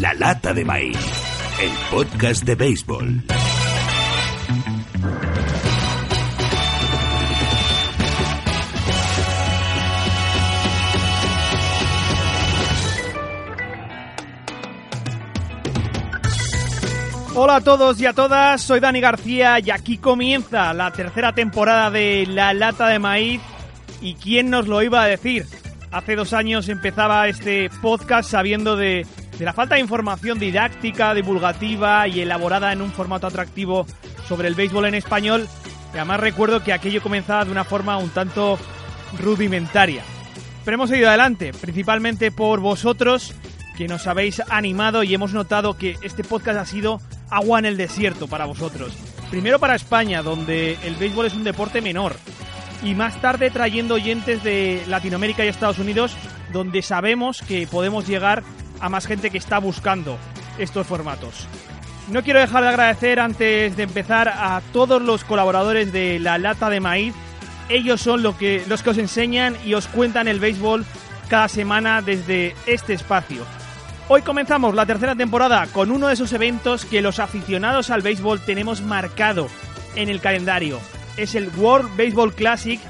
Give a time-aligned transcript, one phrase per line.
[0.00, 0.98] La lata de maíz,
[1.62, 3.24] el podcast de béisbol.
[17.34, 21.90] Hola a todos y a todas, soy Dani García y aquí comienza la tercera temporada
[21.90, 23.40] de La Lata de Maíz.
[24.02, 25.46] ¿Y quién nos lo iba a decir?
[25.90, 29.06] Hace dos años empezaba este podcast sabiendo de,
[29.38, 33.86] de la falta de información didáctica, divulgativa y elaborada en un formato atractivo
[34.26, 35.46] sobre el béisbol en español.
[35.92, 38.58] Y además recuerdo que aquello comenzaba de una forma un tanto
[39.18, 40.02] rudimentaria.
[40.64, 43.34] Pero hemos seguido adelante, principalmente por vosotros
[43.76, 47.76] que nos habéis animado y hemos notado que este podcast ha sido agua en el
[47.76, 48.96] desierto para vosotros.
[49.30, 52.16] Primero para España, donde el béisbol es un deporte menor.
[52.82, 56.16] Y más tarde trayendo oyentes de Latinoamérica y Estados Unidos,
[56.52, 58.42] donde sabemos que podemos llegar
[58.80, 60.18] a más gente que está buscando
[60.58, 61.46] estos formatos.
[62.08, 66.70] No quiero dejar de agradecer antes de empezar a todos los colaboradores de La Lata
[66.70, 67.14] de Maíz.
[67.68, 70.84] Ellos son lo que, los que os enseñan y os cuentan el béisbol
[71.28, 73.44] cada semana desde este espacio.
[74.08, 78.40] Hoy comenzamos la tercera temporada con uno de esos eventos que los aficionados al béisbol
[78.40, 79.48] tenemos marcado
[79.96, 80.78] en el calendario.
[81.16, 82.80] Es el World Baseball Classic,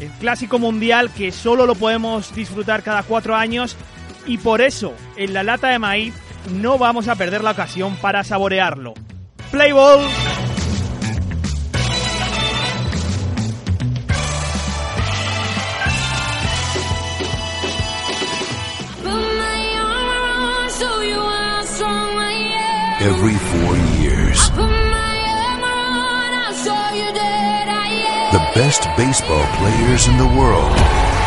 [0.00, 3.76] el clásico mundial que solo lo podemos disfrutar cada cuatro años
[4.26, 6.14] y por eso en la lata de maíz
[6.50, 8.94] no vamos a perder la ocasión para saborearlo.
[9.50, 10.00] Play ball.
[23.00, 24.50] Every four years,
[28.32, 31.23] the best baseball players in the world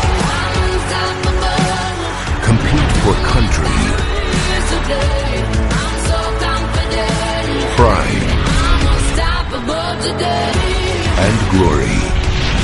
[3.07, 3.63] for country,
[7.77, 8.27] pride,
[11.25, 11.87] and glory.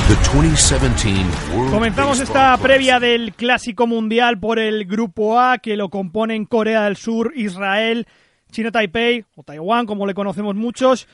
[0.06, 1.24] The 2017
[1.56, 6.82] World Comenzamos esta previa del Clásico Mundial por el Grupo A, que lo componen Corea
[6.84, 8.06] del Sur, Israel,
[8.50, 11.08] China Taipei, o Taiwán, como le conocemos muchos,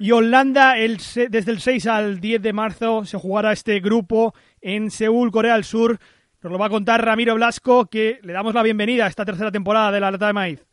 [0.00, 0.78] y Holanda.
[0.78, 5.54] El, desde el 6 al 10 de marzo se jugará este grupo en Seúl, Corea
[5.54, 6.00] del Sur.
[6.44, 9.50] Nos lo va a contar Ramiro Blasco, que le damos la bienvenida a esta tercera
[9.50, 10.66] temporada de La Lata de Maíz.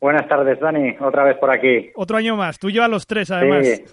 [0.00, 0.96] Buenas tardes, Dani.
[0.98, 1.90] Otra vez por aquí.
[1.94, 2.58] Otro año más.
[2.58, 3.68] Tú llevas los tres, además.
[3.68, 3.84] Sí,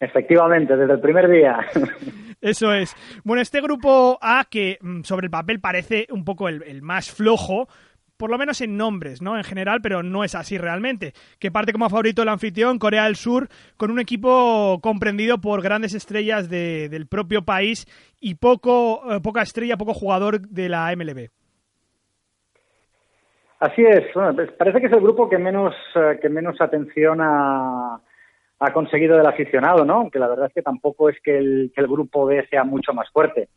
[0.00, 1.58] efectivamente, desde el primer día.
[2.40, 2.96] Eso es.
[3.24, 7.10] Bueno, este grupo A, que mm, sobre el papel parece un poco el, el más
[7.10, 7.68] flojo,
[8.16, 9.36] por lo menos en nombres, ¿no?
[9.36, 11.12] En general, pero no es así realmente.
[11.40, 15.94] Que parte como favorito el anfitrión, Corea del Sur, con un equipo comprendido por grandes
[15.94, 17.86] estrellas de- del propio país
[18.20, 21.28] y poco, eh, poca estrella, poco jugador de la MLB.
[23.60, 24.12] Así es.
[24.14, 28.00] Bueno, pues parece que es el grupo que menos, eh, que menos atención ha,
[28.58, 29.94] ha conseguido del aficionado, ¿no?
[29.94, 32.92] Aunque la verdad es que tampoco es que el, que el grupo B sea mucho
[32.92, 33.48] más fuerte.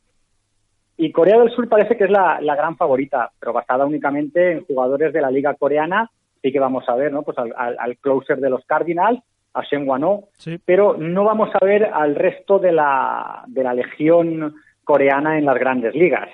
[0.98, 4.66] Y Corea del Sur parece que es la, la gran favorita, pero basada únicamente en
[4.66, 6.10] jugadores de la liga coreana.
[6.42, 7.24] Sí que vamos a ver, ¿no?
[7.24, 9.20] Pues al, al- al closer de los Cardinals,
[9.54, 10.60] a Shen Wano, Sí.
[10.64, 15.58] pero no vamos a ver al resto de la, de la legión coreana en las
[15.58, 16.30] grandes ligas.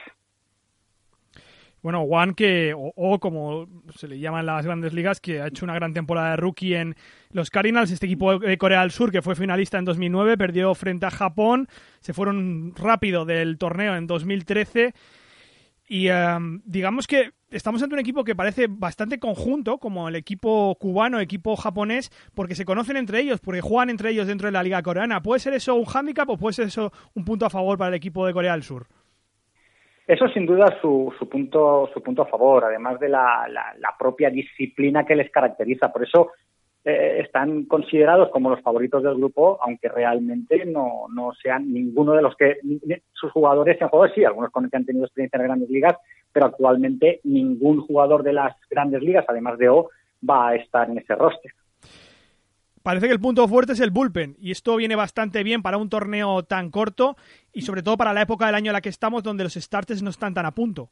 [1.81, 5.47] Bueno, Juan, que, o, o como se le llama en las grandes ligas, que ha
[5.47, 6.95] hecho una gran temporada de rookie en
[7.31, 11.05] los Cardinals, este equipo de Corea del Sur, que fue finalista en 2009, perdió frente
[11.05, 11.67] a Japón,
[11.99, 14.93] se fueron rápido del torneo en 2013
[15.91, 20.73] y em, digamos que estamos ante un equipo que parece bastante conjunto, como el equipo
[20.79, 24.63] cubano, equipo japonés, porque se conocen entre ellos, porque juegan entre ellos dentro de la
[24.63, 25.21] liga coreana.
[25.21, 27.95] ¿Puede ser eso un hándicap o puede ser eso un punto a favor para el
[27.95, 28.87] equipo de Corea del Sur?
[30.13, 33.95] Eso sin duda su, su punto su punto a favor, además de la, la- la
[33.97, 35.91] propia disciplina que les caracteriza.
[35.93, 36.31] Por eso
[36.83, 42.21] eh, están considerados como los favoritos del grupo, aunque realmente no, no sean ninguno de
[42.23, 42.57] los que
[43.13, 45.95] sus jugadores sean jugadores, sí, algunos con que han tenido experiencia en grandes ligas,
[46.33, 49.89] pero actualmente ningún jugador de las grandes ligas, además de O,
[50.29, 51.51] va a estar en ese roster.
[52.83, 55.89] Parece que el punto fuerte es el bullpen y esto viene bastante bien para un
[55.89, 57.15] torneo tan corto
[57.53, 60.01] y sobre todo para la época del año en la que estamos donde los starters
[60.01, 60.89] no están tan a punto.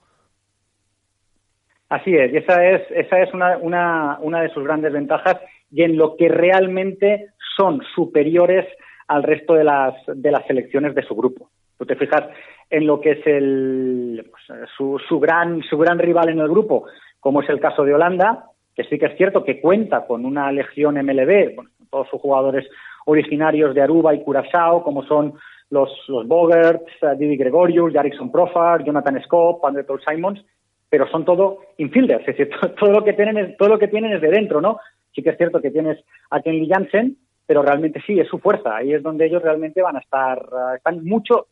[1.90, 5.38] Así es, y esa es, esa es una, de sus grandes ventajas
[5.72, 8.68] y en lo que realmente son superiores
[9.08, 11.50] al resto de las, de las selecciones de su grupo.
[11.80, 12.26] Tú te fijas
[12.70, 16.86] en lo que es el, pues, su, su, gran, su gran rival en el grupo,
[17.20, 18.46] como es el caso de Holanda,
[18.76, 22.68] que sí que es cierto que cuenta con una legión MLB, bueno, todos sus jugadores
[23.06, 25.34] originarios de Aruba y Curazao, como son
[25.70, 30.44] los, los Bogerts, uh, Didi Gregorius, Jarrison Profar, Jonathan Scott, André Paul Simons,
[30.90, 32.50] pero son todo infielders, es decir,
[32.80, 34.80] todo lo que tienen es, todo lo que tienen es de dentro, ¿no?
[35.14, 35.98] Sí que es cierto que tienes
[36.30, 39.96] a Kenley Jansen, pero realmente sí, es su fuerza, ahí es donde ellos realmente van
[39.96, 41.48] a estar, uh, están mucho,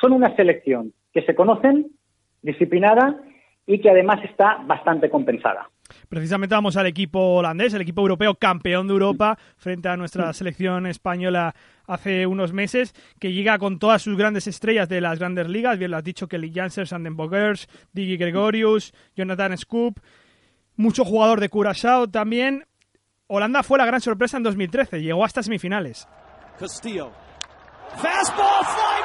[0.00, 1.88] son una selección que se conocen,
[2.42, 3.20] disciplinada
[3.66, 5.68] y que además está bastante compensada.
[6.08, 10.86] Precisamente vamos al equipo holandés, el equipo europeo campeón de Europa, frente a nuestra selección
[10.86, 11.54] española
[11.86, 15.78] hace unos meses, que llega con todas sus grandes estrellas de las grandes ligas.
[15.78, 20.00] Bien lo has dicho, Kelly Jansen, Sanden Bogers, Digi Gregorius, Jonathan Scoop,
[20.76, 22.66] mucho jugador de Curaçao también.
[23.28, 26.06] Holanda fue la gran sorpresa en 2013, llegó hasta semifinales.
[26.58, 27.12] Castillo.
[27.96, 28.95] Fastball, fly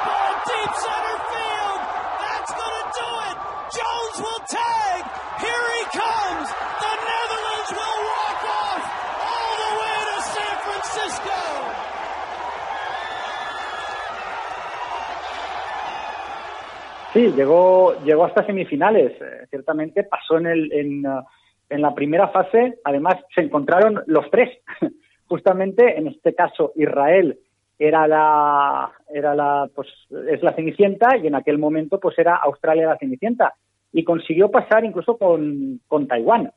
[17.12, 19.12] Sí, llegó, llegó hasta semifinales.
[19.20, 21.04] Eh, ciertamente pasó en, el, en,
[21.68, 22.78] en la primera fase.
[22.84, 24.48] Además, se encontraron los tres.
[25.26, 27.38] Justamente, en este caso, Israel
[27.78, 29.88] era la, era la, pues,
[30.30, 33.54] es la Cenicienta y en aquel momento, pues, era Australia la Cenicienta.
[33.92, 36.50] Y consiguió pasar incluso con, con Taiwán.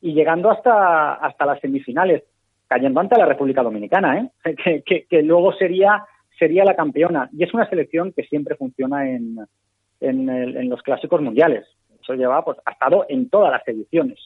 [0.00, 2.24] Y llegando hasta, hasta las semifinales,
[2.66, 4.54] cayendo ante la República Dominicana, ¿eh?
[4.64, 6.04] que, que, que luego sería,
[6.36, 7.30] sería la campeona.
[7.32, 9.38] Y es una selección que siempre funciona en,
[10.00, 11.66] en, el, en los clásicos mundiales.
[12.00, 14.18] Eso lleva, pues, ha estado en todas las ediciones.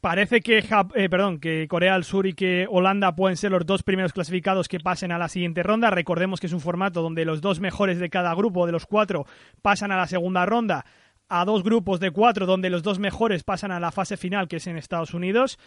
[0.00, 0.58] Parece que,
[0.94, 4.68] eh, perdón, que Corea del Sur y que Holanda pueden ser los dos primeros clasificados
[4.68, 5.90] que pasen a la siguiente ronda.
[5.90, 9.24] Recordemos que es un formato donde los dos mejores de cada grupo, de los cuatro,
[9.60, 10.84] pasan a la segunda ronda,
[11.28, 14.56] a dos grupos de cuatro, donde los dos mejores pasan a la fase final, que
[14.56, 15.58] es en Estados Unidos,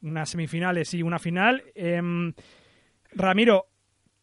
[0.00, 1.62] unas semifinales y una final.
[1.74, 2.00] Eh,
[3.12, 3.66] Ramiro,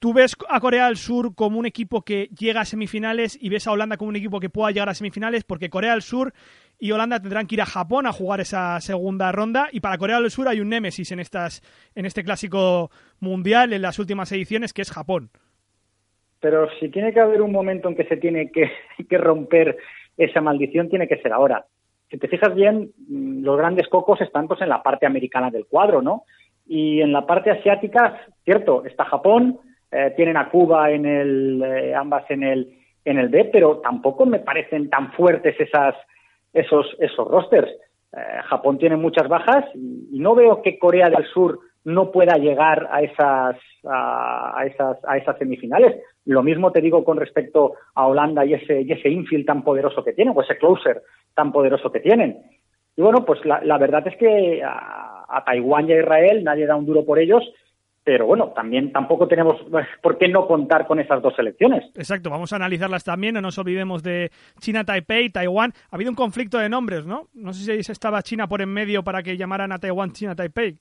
[0.03, 3.67] ¿Tú ves a Corea del Sur como un equipo que llega a semifinales y ves
[3.67, 5.45] a Holanda como un equipo que pueda llegar a semifinales?
[5.45, 6.33] Porque Corea del Sur
[6.77, 10.19] y Holanda tendrán que ir a Japón a jugar esa segunda ronda y para Corea
[10.19, 11.61] del Sur hay un némesis en estas
[11.95, 12.91] en este clásico
[13.21, 15.29] mundial en las últimas ediciones que es Japón.
[16.41, 18.69] Pero si tiene que haber un momento en que se tiene que,
[19.09, 19.77] que romper
[20.17, 21.65] esa maldición, tiene que ser ahora.
[22.11, 26.01] Si te fijas bien, los grandes cocos están pues en la parte americana del cuadro,
[26.01, 26.25] ¿no?
[26.67, 29.61] Y en la parte asiática, cierto, está Japón,
[29.93, 32.73] eh, tienen a Cuba en el, eh, ambas en el,
[33.05, 35.95] en el B, pero tampoco me parecen tan fuertes esas,
[36.51, 37.69] esos, esos rosters.
[38.11, 42.87] Eh, Japón tiene muchas bajas y, no veo que Corea del Sur no pueda llegar
[42.91, 46.01] a esas, a, a, esas, a esas semifinales.
[46.25, 50.03] Lo mismo te digo con respecto a Holanda y ese, y ese infield tan poderoso
[50.03, 51.03] que tienen, o ese closer
[51.35, 52.41] tan poderoso que tienen.
[52.95, 56.65] Y bueno, pues la, la verdad es que a, a Taiwán y a Israel nadie
[56.65, 57.43] da un duro por ellos
[58.03, 59.55] pero bueno, también tampoco tenemos
[60.01, 61.85] por qué no contar con esas dos selecciones.
[61.95, 64.29] Exacto, vamos a analizarlas también, no nos olvidemos de
[64.59, 65.71] China, Taipei, Taiwán.
[65.89, 67.27] Ha habido un conflicto de nombres, ¿no?
[67.33, 70.77] No sé si estaba China por en medio para que llamaran a Taiwán China, Taipei.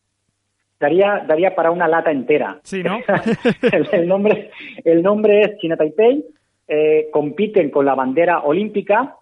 [0.81, 2.59] Daría, daría para una lata entera.
[2.65, 2.99] Sí, ¿no?
[3.73, 4.51] el, el, nombre,
[4.85, 6.25] el nombre es China Taipei,
[6.67, 9.17] eh, compiten con la bandera olímpica.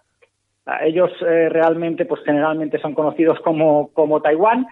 [0.81, 4.65] Ellos eh, realmente, pues generalmente son conocidos como, como Taiwán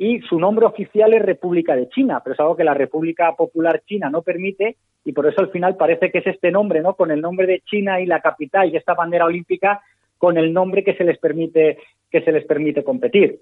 [0.00, 3.82] y su nombre oficial es República de China, pero es algo que la República Popular
[3.84, 6.94] China no permite y por eso al final parece que es este nombre, ¿no?
[6.94, 9.82] Con el nombre de China y la capital y esta bandera olímpica
[10.16, 11.76] con el nombre que se les permite
[12.10, 13.40] que se les permite competir.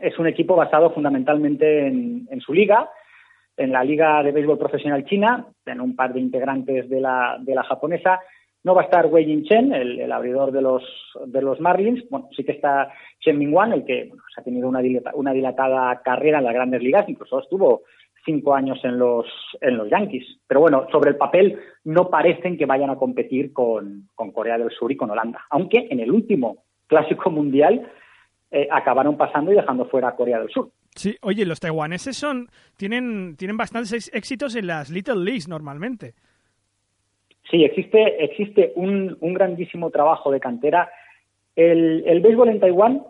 [0.00, 2.88] Es un equipo basado fundamentalmente en, su liga,
[3.54, 7.54] en la Liga de Béisbol Profesional China, en un par de integrantes de la, de
[7.54, 8.20] la japonesa,
[8.64, 10.82] no va a estar Wei Jin-chen, el, el, abridor de los,
[11.26, 12.04] de los Marlins.
[12.10, 16.02] Bueno, sí que está Chen Mingwan, el que bueno, ha tenido una, dilata, una dilatada
[16.02, 17.82] carrera en las grandes ligas, incluso estuvo
[18.24, 19.26] cinco años en los,
[19.60, 20.40] en los Yankees.
[20.46, 24.70] Pero bueno, sobre el papel no parecen que vayan a competir con, con Corea del
[24.70, 25.40] Sur y con Holanda.
[25.50, 27.90] Aunque en el último clásico mundial
[28.50, 30.70] eh, acabaron pasando y dejando fuera a Corea del Sur.
[30.94, 36.14] Sí, oye, los taiwaneses son tienen, tienen bastantes éxitos en las Little Leagues normalmente.
[37.50, 40.90] Sí, existe, existe un, un grandísimo trabajo de cantera.
[41.56, 43.02] El, béisbol en Taiwán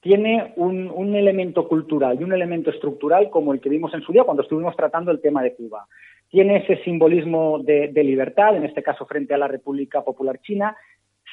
[0.00, 4.12] tiene un, un, elemento cultural y un elemento estructural como el que vimos en su
[4.12, 5.86] día cuando estuvimos tratando el tema de Cuba.
[6.28, 10.76] Tiene ese simbolismo de, libertad, en este caso frente a la República Popular China.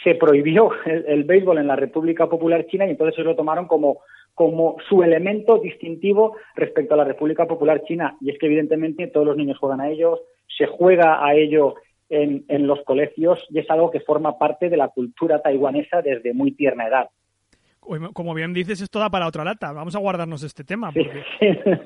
[0.04, 4.02] se prohibió el, béisbol en la República Popular China y entonces se lo tomaron como,
[4.36, 8.18] como su elemento distintivo respecto a la República Popular China.
[8.20, 10.20] Y es que evidentemente todos los niños juegan a ellos,
[10.58, 11.76] se juega a ello
[12.12, 16.34] en, en los colegios y es algo que forma parte de la cultura taiwanesa desde
[16.34, 17.10] muy tierna edad
[18.14, 19.72] como bien dices, esto da para otra lata.
[19.74, 20.92] Vamos a guardarnos este tema.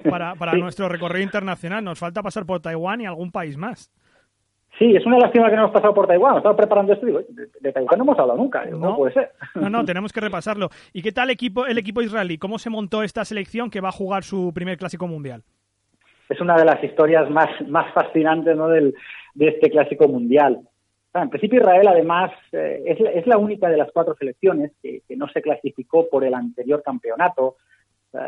[0.09, 3.91] Para, para nuestro recorrido internacional nos falta pasar por Taiwán y algún país más.
[4.77, 6.37] Sí, es una lástima que no hemos pasado por Taiwán.
[6.37, 7.21] Estaba preparando esto y digo,
[7.61, 8.65] de, Taiwán no hemos hablado nunca.
[8.65, 9.31] No, puede ser.
[9.55, 10.69] No, no, tenemos que repasarlo.
[10.91, 12.37] ¿Y qué tal equipo, el equipo israelí?
[12.37, 15.43] ¿Cómo se montó esta selección que va a jugar su primer clásico mundial?
[16.27, 18.67] Es una de las historias más, más fascinantes ¿no?
[18.67, 18.95] Del,
[19.35, 20.59] de este clásico mundial.
[21.13, 25.29] en principio Israel además eh, es, es, la única de las cuatro selecciones que, no
[25.29, 27.57] se clasificó por el anterior campeonato.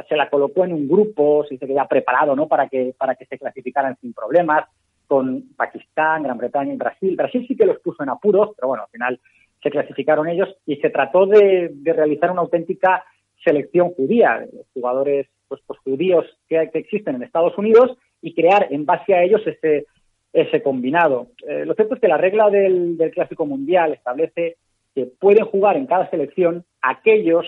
[0.07, 2.47] se la colocó en un grupo, se dice que ya preparado ¿no?
[2.47, 4.65] para, que, para que se clasificaran sin problemas
[5.07, 7.15] con Pakistán, Gran Bretaña y Brasil.
[7.15, 9.19] Brasil sí que los puso en apuros, pero bueno, al final
[9.63, 13.03] se clasificaron ellos y se trató de, realizar una auténtica
[13.43, 18.85] selección judía, de jugadores pues, pues judíos que, existen en Estados Unidos y crear en
[18.85, 19.85] base a ellos ese,
[20.34, 21.27] ese combinado.
[21.48, 24.57] Eh, lo cierto es que la regla del, del Clásico Mundial establece
[24.93, 27.46] que pueden jugar en cada selección aquellos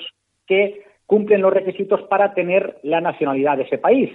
[0.48, 4.12] que cumplen los requisitos para tener la nacionalidad de ese país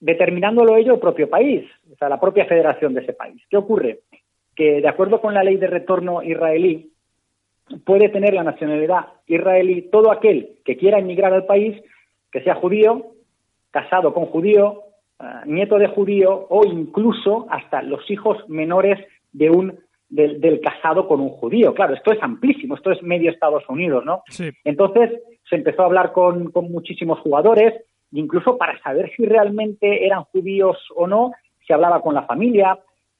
[0.00, 3.42] determinándolo ello el propio país, o sea, la propia federación de ese país.
[3.48, 4.00] ¿Qué ocurre?
[4.54, 6.92] Que de acuerdo con la ley de retorno israelí,
[7.84, 11.82] puede tener la nacionalidad israelí todo aquel que quiera emigrar al país,
[12.30, 13.06] que sea judío,
[13.70, 14.82] casado con judío,
[15.20, 18.98] eh, nieto de judío o incluso hasta los hijos menores
[19.32, 21.74] de un del, casado con un judío.
[21.74, 24.22] Claro, esto es amplísimo, esto es medio Estados Unidos, ¿no?
[24.64, 25.10] Entonces
[25.48, 27.74] se empezó a hablar con, con muchísimos jugadores,
[28.12, 31.32] incluso para saber si realmente eran judíos o no,
[31.66, 32.78] se hablaba con la familia,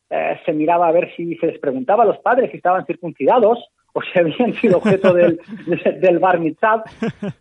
[0.09, 3.59] eh, se miraba a ver si se les preguntaba a los padres si estaban circuncidados
[3.93, 5.41] o si habían sido objeto del,
[6.01, 6.85] del bar mitzvah.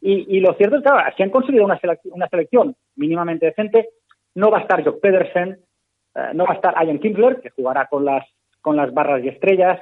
[0.01, 3.89] Y, lo cierto es que si han conseguido una, una selección mínimamente decente,
[4.35, 5.59] no va a estar Jock Pedersen,
[6.15, 8.25] eh, no va a estar Ian Kimbler, que jugará con las,
[8.61, 9.79] con las barras y estrellas,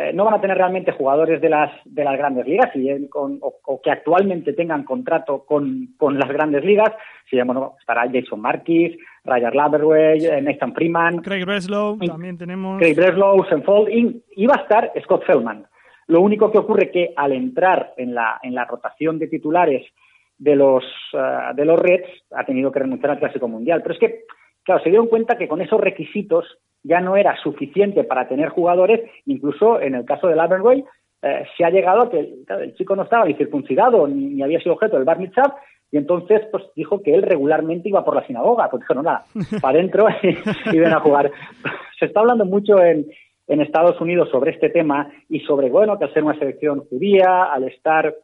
[0.00, 3.80] eh, no van a tener realmente jugadores de las, de las grandes ligas y o,
[3.82, 6.90] que actualmente tengan contrato con, las grandes ligas.
[7.28, 11.20] Si, bueno, estará Jason Marquis, Ryder Laberway, eh, Nathan Freeman.
[11.20, 12.78] Craig Breslow, también tenemos.
[12.78, 15.66] Craig Breslow, Senfold, y, va a estar Scott Feldman.
[16.06, 19.84] Lo único que ocurre que al entrar en la, en la rotación de titulares
[20.38, 23.82] de los, eh, de los Reds ha tenido que renunciar al Clásico Mundial.
[23.82, 24.20] Pero es que,
[24.62, 26.46] claro, se dieron cuenta que con esos requisitos
[26.82, 30.84] ya no era suficiente para tener jugadores, incluso en el caso del Aberway,
[31.22, 34.74] eh, se ha llegado a que el chico no estaba ni circuncidado ni, había sido
[34.74, 35.56] objeto del bar mitzvah,
[35.90, 39.24] y entonces pues dijo que él regularmente iba por la sinagoga, pues dijo, no, nada,
[39.60, 41.30] para adentro y, ven a jugar.
[41.98, 43.06] Se está hablando mucho en,
[43.48, 47.44] en Estados Unidos sobre este tema y sobre, bueno, que al ser una selección judía,
[47.44, 48.14] al estar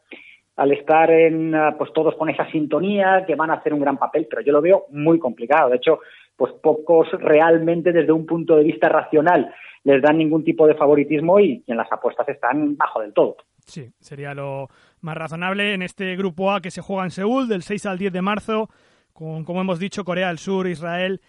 [0.55, 4.27] al estar en, pues todos con esa sintonía, que van a hacer un gran papel,
[4.29, 5.69] pero yo lo veo muy complicado.
[5.69, 5.99] De hecho,
[6.35, 11.39] pues pocos realmente desde un punto de vista racional les dan ningún tipo de favoritismo
[11.39, 13.37] y en las apuestas están bajo del todo.
[13.65, 14.69] Sí, sería lo
[15.01, 18.13] más razonable en este grupo A que se juega en Seúl del 6 al 10
[18.13, 18.69] de marzo,
[19.13, 21.21] con, como hemos dicho, Corea del Sur, Israel,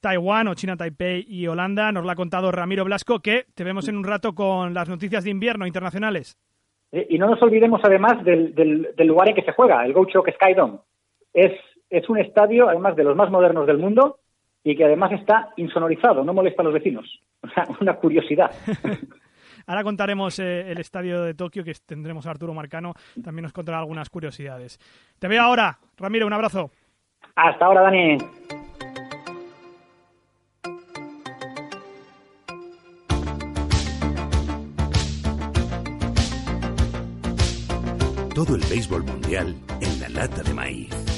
[0.00, 1.90] Taiwán o China Taipei y Holanda.
[1.90, 5.24] Nos lo ha contado Ramiro Blasco, que te vemos en un rato con las noticias
[5.24, 6.38] de invierno internacionales.
[6.94, 10.30] Eh, y no nos olvidemos además del, del, lugar en que se juega, el Gochok
[10.30, 10.78] Skydome.
[11.32, 11.52] Es,
[11.90, 14.20] es un estadio, además de los más modernos del mundo,
[14.62, 17.20] y que además está insonorizado, no molesta a los vecinos.
[17.80, 18.52] Una curiosidad.
[19.66, 23.78] Ahora contaremos eh, el estadio de Tokio, que tendremos a Arturo Marcano, también nos contará
[23.78, 24.78] algunas curiosidades.
[25.18, 26.70] Te veo ahora, Ramiro, un abrazo.
[27.34, 28.18] Hasta ahora, Dani.
[38.44, 41.13] Todo el béisbol mundial en la lata de maíz.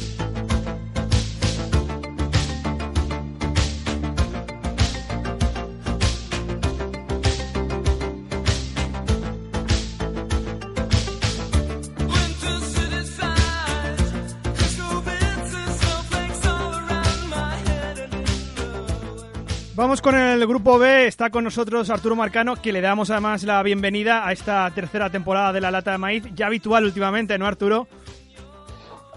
[19.87, 23.63] Vamos con el grupo B, está con nosotros Arturo Marcano, que le damos además la
[23.63, 27.87] bienvenida a esta tercera temporada de la lata de maíz, ya habitual últimamente, ¿no Arturo?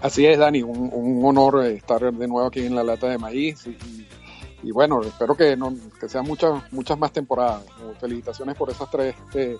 [0.00, 3.66] Así es, Dani, un, honor estar de nuevo aquí en la lata de maíz
[4.62, 7.64] y, bueno, espero que, no, que sean muchas muchas más temporadas.
[8.00, 9.56] Felicitaciones por esas tres, eh,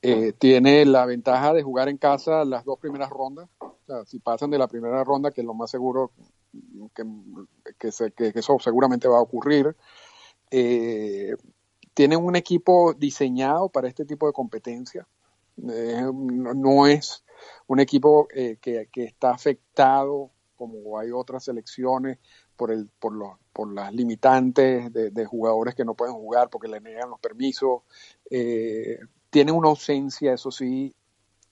[0.00, 3.48] Eh, tiene la ventaja de jugar en casa las dos primeras rondas.
[3.58, 6.12] O sea, si pasan de la primera ronda, que es lo más seguro
[6.94, 7.04] que,
[7.78, 9.74] que, se, que eso seguramente va a ocurrir.
[10.50, 11.34] Eh,
[11.93, 15.07] tienen un equipo diseñado para este tipo de competencia.
[15.57, 17.23] Eh, no, es
[17.67, 22.19] un equipo eh, que, está afectado como hay otras selecciones
[22.55, 26.79] por, el, por, los, por las limitantes de, jugadores que no pueden jugar porque le
[26.79, 27.81] niegan los permisos.
[28.29, 30.95] Eh, tiene una ausencia, eso sí,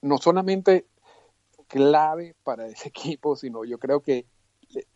[0.00, 0.86] no solamente
[1.68, 4.26] clave para ese equipo, sino yo creo que,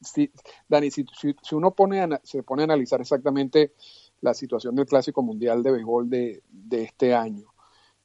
[0.01, 0.33] si,
[0.69, 3.75] Dani, si, si, uno pone se pone a analizar exactamente
[4.21, 7.53] la situación del Clásico Mundial de Béisbol de, de este año,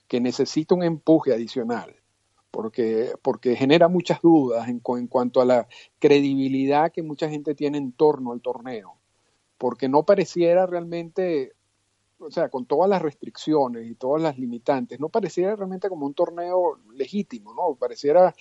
[0.08, 2.02] que necesita un empuje adicional
[2.52, 5.68] porque, porque genera muchas dudas en, en, cuanto a la
[6.00, 8.98] credibilidad que mucha gente tiene en torno al torneo,
[9.58, 11.54] porque no pareciera realmente,
[12.20, 16.14] o sea, con todas las restricciones y todas las limitantes, no pareciera realmente como un
[16.14, 17.76] torneo legítimo, ¿no?
[17.76, 18.36] Pareciera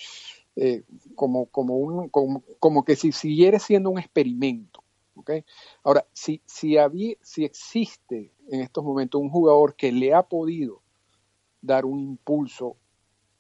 [0.57, 0.83] eh,
[1.15, 4.80] como, como, un, como, como, que si siguiera siendo un experimento.
[5.21, 5.45] ¿Okay?
[5.85, 10.83] Ahora, si, si, había, si existe en estos momentos un jugador que le ha podido
[11.61, 12.77] dar un impulso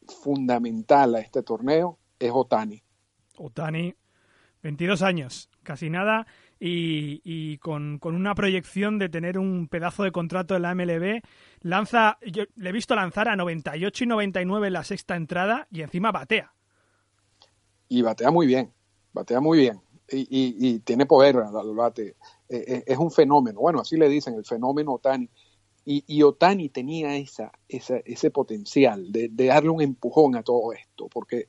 [0.06, 2.82] fundamental a este torneo es Otani.
[3.36, 3.94] Otani,
[4.62, 6.26] 22 años, casi nada,
[6.58, 11.22] y, con, una proyección de tener un pedazo de contrato en la MLB.
[11.62, 15.80] Lanza, yo le he visto lanzar a 98 y 99 en la sexta entrada y
[15.80, 16.52] encima batea.
[17.88, 18.72] Y batea muy bien,
[19.12, 19.80] batea muy bien.
[20.12, 22.16] Y, tiene poder al bate.
[22.48, 23.60] E, e, es un fenómeno.
[23.60, 25.28] Bueno, así le dicen, el fenómeno Otani.
[25.84, 31.48] Y, Otani tenía esa, ese potencial de, darle un empujón a todo esto, porque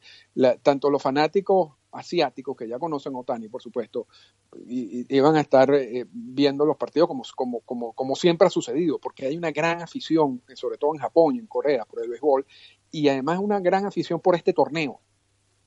[0.63, 4.07] tanto los fanáticos asiáticos que ya conocen Otani, por supuesto,
[4.67, 9.25] iban a estar eh, viendo los partidos como, como, como, como siempre ha sucedido, porque
[9.25, 12.45] hay una gran afición, sobre todo en Japón y en Corea, por el béisbol,
[12.89, 15.01] y además una gran afición por este torneo.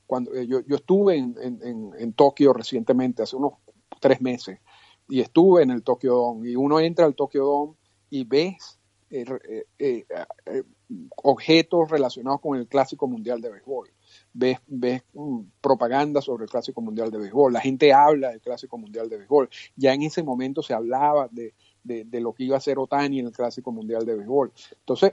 [0.07, 3.55] Cuando eh, yo, yo estuve en, en, en, Tokio recientemente, hace unos
[4.01, 4.61] tres meses,
[5.09, 7.75] y estuve en el Tokyo Dome, y uno entra al Tokyo Dome
[8.11, 8.79] y ves
[9.17, 9.25] eh,
[9.79, 10.07] eh,
[10.47, 10.63] eh,
[11.23, 13.89] objetos relacionados con el Clásico Mundial de Béisbol.
[14.33, 17.53] Ves, ves mm, propaganda sobre el Clásico Mundial de Béisbol.
[17.53, 19.49] La gente habla del Clásico Mundial de Béisbol.
[19.77, 21.55] Ya en ese momento se hablaba de,
[22.21, 24.53] lo que iba a hacer Otani en el Clásico Mundial de Béisbol.
[24.81, 25.13] Entonces,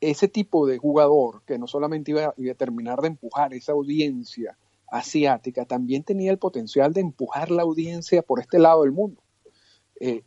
[0.00, 4.56] ese tipo de jugador que no solamente iba, iba, a terminar de empujar esa audiencia
[4.88, 9.22] asiática, también tenía el potencial de empujar la audiencia por este lado del mundo.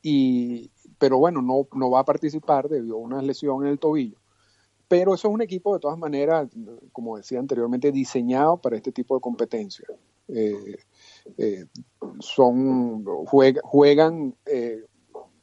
[0.01, 4.17] y, pero bueno, no, no va a participar debido a una lesión en el tobillo.
[4.89, 6.49] Pero eso es un equipo, de todas maneras,
[6.91, 9.87] como decía anteriormente, diseñado para este tipo de competencia.
[10.27, 10.77] Eh,
[11.37, 11.65] eh,
[12.19, 14.83] son, juegan eh,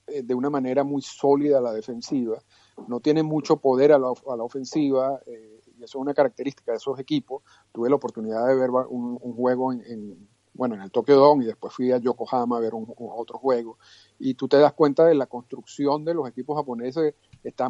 [0.06, 2.42] de una manera muy sólida la defensiva,
[2.88, 7.42] no tienen mucho poder a la, ofensiva, y eso es una característica de esos equipos.
[7.72, 11.72] Tuve la oportunidad de ver un, juego en, bueno, en el Tokyo Dome y después
[11.72, 13.78] fui a Yokohama a ver un, otro juego.
[14.18, 17.68] Y tú te das cuenta de la construcción de los equipos japoneses está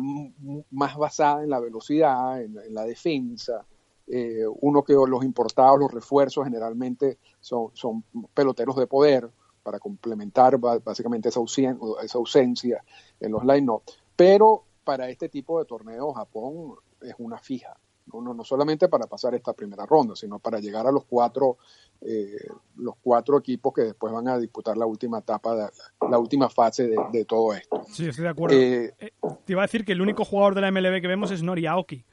[0.71, 3.65] más basada en la velocidad, en, la defensa.
[4.07, 9.29] Eh, uno que los importados, los refuerzos generalmente son, son peloteros de poder
[9.65, 12.85] para complementar básicamente esa ausencia, esa ausencia
[13.19, 13.83] en los line-up.
[14.15, 17.77] Pero para este tipo de torneos Japón es una fija.
[18.07, 21.59] no, no, solamente para pasar esta primera ronda, sino para llegar a los cuatro,
[22.03, 22.39] eh,
[22.77, 25.69] los cuatro equipos que después van a disputar la última etapa, de,
[26.09, 27.83] la última fase de, todo esto.
[27.91, 28.57] Sí, estoy de acuerdo.
[28.57, 29.11] Eh, eh,
[29.45, 31.67] te iba a decir que el único jugador de la MLB que vemos es Nori
[31.67, 32.05] Aoki.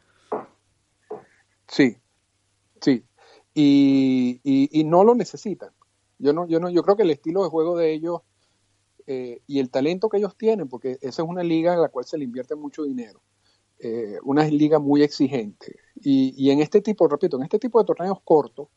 [1.68, 1.96] Sí,
[2.82, 3.06] sí.
[3.54, 5.70] Y, y, no lo necesitan.
[6.18, 8.22] Yo no, yo no, yo creo que el estilo de juego de ellos
[9.06, 12.18] y el talento que ellos tienen, porque esa es una liga en la cual se
[12.18, 13.22] le invierte mucho dinero
[13.86, 15.76] eh, una liga muy exigente.
[15.96, 18.70] Y, en este tipo, repito, en este tipo de torneos cortos,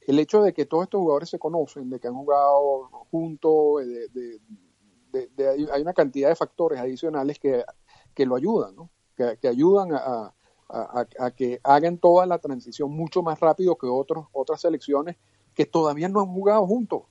[0.00, 4.40] el hecho de que todos estos jugadores se conocen, de que han jugado juntos, de,
[5.72, 7.64] hay una cantidad de factores adicionales que,
[8.24, 8.90] lo ayudan, ¿no?
[9.16, 10.32] que, ayudan a,
[11.36, 15.16] que hagan toda la transición mucho más rápido que otros, otras selecciones
[15.52, 17.02] que todavía no han jugado juntos.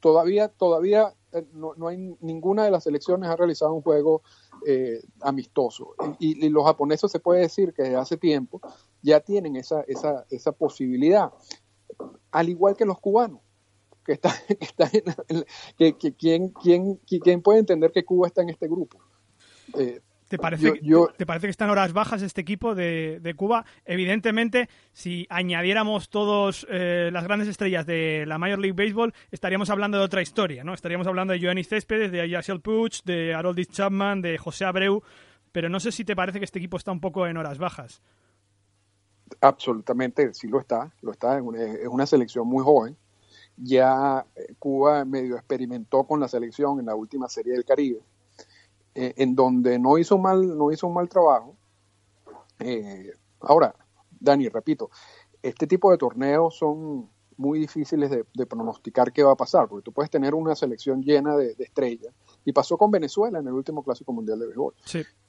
[0.00, 1.15] Todavía, todavía eh,
[1.52, 4.22] no, no hay ninguna de las selecciones ha realizado un juego
[4.66, 5.94] eh, amistoso.
[6.18, 8.60] Y, los japoneses se puede decir que desde hace tiempo
[9.02, 11.32] ya tienen esa, esa, esa posibilidad,
[12.30, 13.40] al igual que los cubanos.
[14.04, 14.32] Que, está,
[15.78, 18.98] que, que, ¿quién, quién, quién puede entender que Cuba está en este grupo?
[19.74, 20.80] Eh, ¿Te parece,
[21.16, 23.64] ¿Te parece que están horas bajas este equipo de, Cuba?
[23.84, 29.98] Evidentemente, si añadiéramos todas eh, las grandes estrellas de la Major League Baseball, estaríamos hablando
[29.98, 30.74] de otra historia, ¿no?
[30.74, 35.00] Estaríamos hablando de Joanny Céspedes, de Yasiel Puch, de Haroldis Chapman, de José Abreu,
[35.52, 38.02] pero no sé si te parece que este equipo está un poco en horas bajas.
[39.40, 42.96] Absolutamente, sí lo está, lo está, es una selección muy joven.
[43.56, 48.00] Ya eh, Cuba medio experimentó con la selección en la última serie del Caribe
[48.98, 51.54] eh, en donde no hizo mal, no hizo un mal trabajo.
[52.60, 53.74] Eh, ahora,
[54.18, 54.88] Dani, repito,
[55.42, 59.92] este tipo de torneos son muy difíciles de, pronosticar qué va a pasar, porque tú
[59.92, 64.14] puedes tener una selección llena de, estrellas, y pasó con Venezuela en el último Clásico
[64.14, 64.74] Mundial de Béisbol,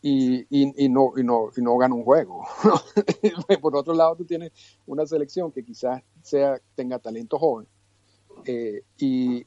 [0.02, 2.46] y, y, no, y, no, y no gana un juego.
[3.62, 4.54] Por otro lado, tú tienes
[4.86, 7.68] una selección que quizás sea, tenga talento joven,
[8.46, 9.46] eh, y,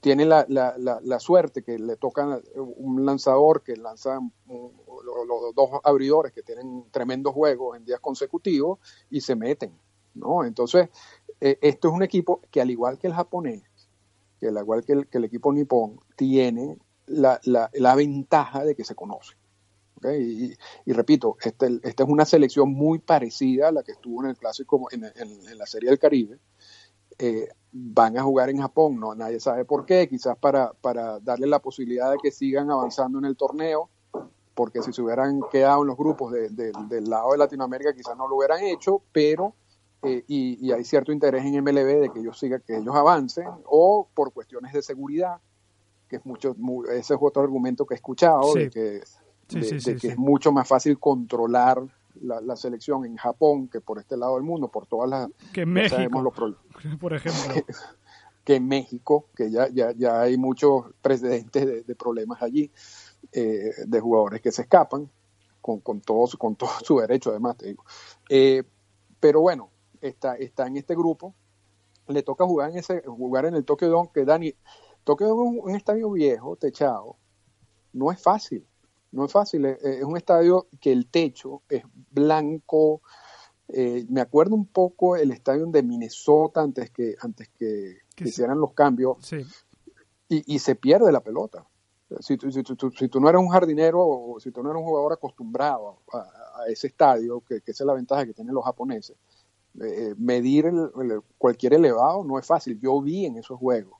[0.00, 6.32] tiene la, la, la, suerte que le toca un lanzador que lanza los, dos abridores
[6.32, 8.78] que tienen tremendos juegos en días consecutivos
[9.10, 9.78] y se meten,
[10.14, 10.44] ¿no?
[10.44, 10.88] Entonces,
[11.40, 13.62] eh, esto es un equipo que al igual que el japonés,
[14.40, 18.84] que al igual que el, que el equipo nipón, tiene la, la, ventaja de que
[18.84, 19.34] se conoce.
[20.02, 20.54] Y,
[20.86, 24.36] y, repito, este, esta es una selección muy parecida a la que estuvo en el
[24.38, 26.38] clásico, en, en la Serie del Caribe,
[27.20, 31.46] eh, van a jugar en Japón, no nadie sabe por qué, quizás para, para darle
[31.46, 33.88] la posibilidad de que sigan avanzando en el torneo,
[34.54, 38.36] porque si se hubieran quedado en los grupos del lado de Latinoamérica quizás no lo
[38.36, 39.54] hubieran hecho, pero
[40.02, 44.08] eh, y, hay cierto interés en MLB de que ellos sigan, que ellos avancen, o
[44.14, 45.40] por cuestiones de seguridad,
[46.08, 46.56] que es mucho,
[46.90, 49.02] ese es otro argumento que he escuchado, de que,
[49.46, 51.82] que es mucho más fácil controlar
[52.20, 55.28] la, selección en Japón que por este lado del mundo, por todas las...
[55.52, 56.32] Que en México,
[57.00, 57.64] por ejemplo.
[58.42, 62.72] Que, en México, que ya, ya, ya hay muchos precedentes de, problemas allí,
[63.32, 65.08] eh, de jugadores que se escapan,
[65.60, 67.84] con, con, todo, con todo su derecho además, te digo.
[68.28, 68.64] Eh,
[69.20, 71.34] pero bueno, está, está en este grupo,
[72.08, 74.54] le toca jugar en ese jugar en el Tokyo Dome, que Dani,
[75.04, 77.16] Tokyo Dome es un estadio viejo, techado,
[77.92, 78.66] no es fácil
[79.12, 83.02] no es fácil, eh, es, un estadio que el techo es blanco.
[83.68, 88.74] Eh, me acuerdo un poco el estadio de Minnesota antes que antes que, hicieran los
[88.74, 89.16] cambios
[90.28, 91.66] y, se pierde la pelota.
[92.20, 92.60] Si tú, si,
[93.20, 97.40] no eres un jardinero o si tú no eres un jugador acostumbrado a, ese estadio,
[97.40, 99.16] que, esa es la ventaja que tienen los japoneses,
[99.80, 100.70] eh, medir
[101.38, 102.78] cualquier elevado no es fácil.
[102.78, 103.99] Yo vi en esos juegos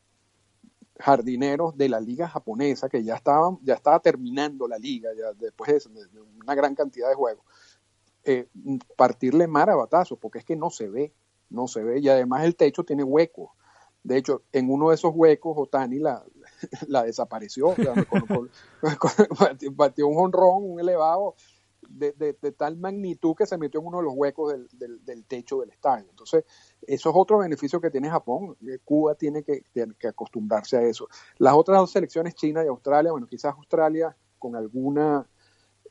[1.00, 5.88] jardineros de la liga japonesa que ya estaban, ya estaba terminando la liga, ya después
[5.92, 7.44] de, una gran cantidad de juegos,
[8.24, 8.46] eh,
[8.96, 11.12] partirle mar a batazos, porque es que no se ve,
[11.48, 13.50] no se ve, y además el techo tiene huecos.
[14.02, 16.24] De hecho, en uno de esos huecos, Otani la,
[16.88, 17.74] la desapareció,
[19.72, 21.34] batió un honrón, un elevado,
[21.90, 25.70] de, tal magnitud que se metió en uno de los huecos del, del, techo del
[25.70, 26.06] estadio.
[26.08, 26.44] Entonces,
[26.86, 28.56] eso es otro beneficio que tiene Japón.
[28.66, 31.08] Eh, Cuba tiene que, que, acostumbrarse a eso.
[31.38, 35.26] Las otras dos selecciones, China y Australia, bueno, quizás Australia con alguna,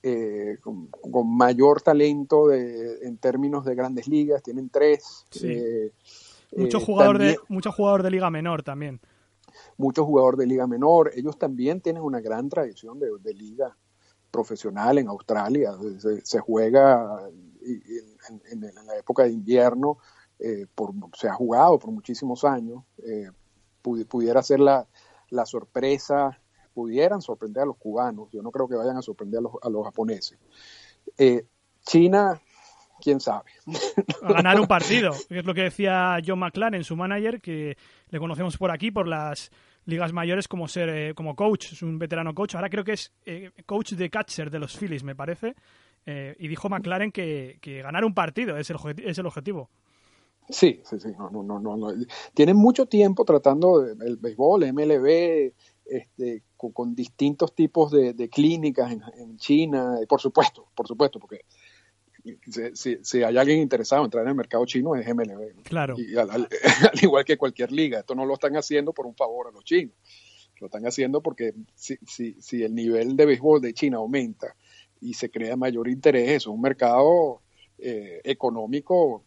[0.02, 0.90] eh, con,
[1.38, 5.26] mayor talento de, en términos de grandes ligas, tienen tres.
[5.44, 5.92] Eh,
[6.56, 9.00] mucho, jugador de, mucho jugador de liga menor también.
[9.78, 11.12] Mucho jugador de liga menor.
[11.16, 13.76] Ellos también tienen una gran tradición de, de liga
[14.32, 15.74] profesional en Australia.
[16.24, 17.30] Se, juega
[17.62, 19.98] en, la época de invierno,
[20.40, 22.84] eh, por, se ha jugado por muchísimos años.
[23.06, 23.30] Eh,
[23.82, 24.88] pudiera ser la,
[25.30, 26.40] la, sorpresa,
[26.74, 28.30] pudieran sorprender a los cubanos.
[28.32, 30.38] Yo no creo que vayan a sorprender a los, a los japoneses.
[31.18, 31.46] Eh,
[31.86, 32.40] China,
[33.02, 33.52] quién sabe.
[34.22, 37.78] A ganar un partido, que es lo que decía John McLaren, su manager, que
[38.10, 39.52] le conocemos por aquí, por las
[39.86, 42.56] ligas mayores como ser eh, como coach, es un veterano coach.
[42.56, 45.56] Ahora creo que es eh, coach de catcher de los Phillies, me parece.
[46.06, 49.70] Eh, y dijo McLaren que, ganar un partido es el, es el objetivo.
[50.50, 51.10] Sí, sí, sí.
[51.18, 51.94] No, no, no, no,
[52.34, 55.54] Tienen mucho tiempo tratando el béisbol, MLB,
[55.86, 61.42] este, con, distintos tipos de, clínicas en, China, por supuesto, por supuesto, porque
[62.74, 65.64] si, si, hay alguien interesado en entrar en el mercado chino es MLB.
[65.64, 65.96] Claro.
[65.98, 66.50] Y al, al,
[66.92, 69.64] al, igual que cualquier liga, esto no lo están haciendo por un favor a los
[69.64, 69.96] chinos,
[70.60, 74.56] lo están haciendo porque si, si, si el nivel de béisbol de China aumenta
[75.02, 77.42] y se crea mayor interés, es un mercado
[77.78, 79.24] eh, económico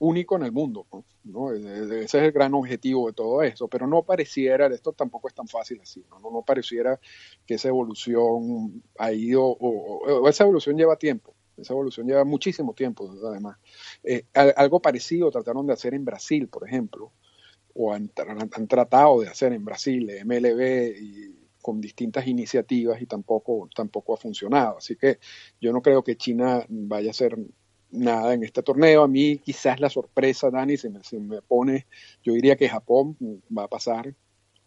[0.00, 0.86] único en el mundo.
[0.92, 1.04] ¿no?
[1.24, 1.52] ¿no?
[1.52, 5.46] Ese es el gran objetivo de todo eso, pero no pareciera, esto tampoco es tan
[5.46, 6.98] fácil así, no, no, no pareciera
[7.46, 12.74] que esa evolución ha ido, o, o, esa evolución lleva tiempo, esa evolución lleva muchísimo
[12.74, 13.58] tiempo además.
[14.02, 17.12] Eh, algo parecido trataron de hacer en Brasil, por ejemplo,
[17.74, 18.08] o han,
[18.68, 24.78] tratado de hacer en Brasil, MLB y con distintas iniciativas y tampoco, tampoco ha funcionado.
[24.78, 25.18] Así que
[25.60, 27.36] yo no creo que China vaya a ser
[27.90, 29.02] nada en este torneo.
[29.02, 31.86] A mí quizás la sorpresa, Dani, si me, si me pone,
[32.22, 33.16] yo diría que Japón
[33.56, 34.14] va a pasar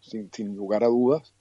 [0.00, 1.34] sin, sin lugar a dudas.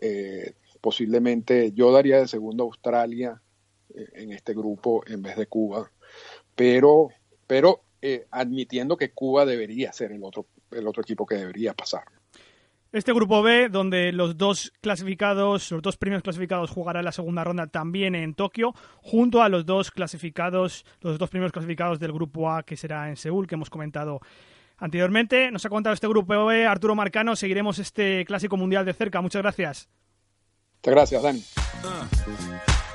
[0.00, 3.42] Eh, posiblemente yo daría de segundo a Australia
[3.94, 5.90] en este grupo en vez de Cuba,
[6.54, 7.08] pero,
[7.46, 12.04] pero eh, admitiendo que Cuba debería ser el otro, el otro equipo que debería pasar.
[12.90, 17.66] Este grupo B, donde los dos clasificados, los dos primeros clasificados jugarán la segunda ronda
[17.66, 18.72] también en Tokio,
[19.02, 23.16] junto a los dos clasificados, los dos primeros clasificados del grupo A, que será en
[23.16, 24.20] Seúl, que hemos comentado
[24.78, 25.50] anteriormente.
[25.50, 27.36] Nos ha contado este grupo B Arturo Marcano.
[27.36, 29.20] Seguiremos este clásico mundial de cerca.
[29.20, 29.88] Muchas gracias.
[30.78, 31.44] Muchas gracias, Dani.
[31.84, 32.77] Uh,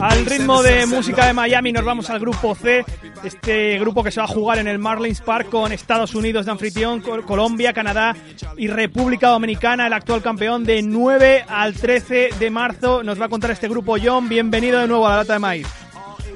[0.00, 2.84] Al ritmo de música de Miami nos vamos al grupo C,
[3.22, 6.52] este grupo que se va a jugar en el Marlins Park con Estados Unidos de
[6.52, 8.16] anfitrión, Colombia, Canadá
[8.56, 13.02] y República Dominicana, el actual campeón de 9 al 13 de marzo.
[13.02, 15.66] Nos va a contar este grupo John, bienvenido de nuevo a la lata de maíz.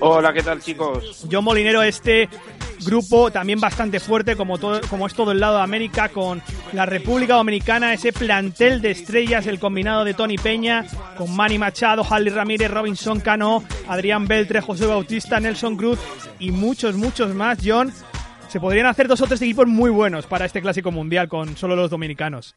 [0.01, 1.27] Hola, ¿qué tal chicos?
[1.31, 2.29] John Molinero, este
[2.85, 6.87] grupo también bastante fuerte como, todo, como es todo el lado de América con la
[6.87, 10.85] República Dominicana, ese plantel de estrellas, el combinado de Tony Peña
[11.17, 15.99] con Manny Machado, Harley Ramírez, Robinson Cano, Adrián Beltre, José Bautista, Nelson Cruz
[16.39, 17.93] y muchos, muchos más, John.
[18.49, 21.77] Se podrían hacer dos o tres equipos muy buenos para este clásico mundial con solo
[21.77, 22.55] los dominicanos.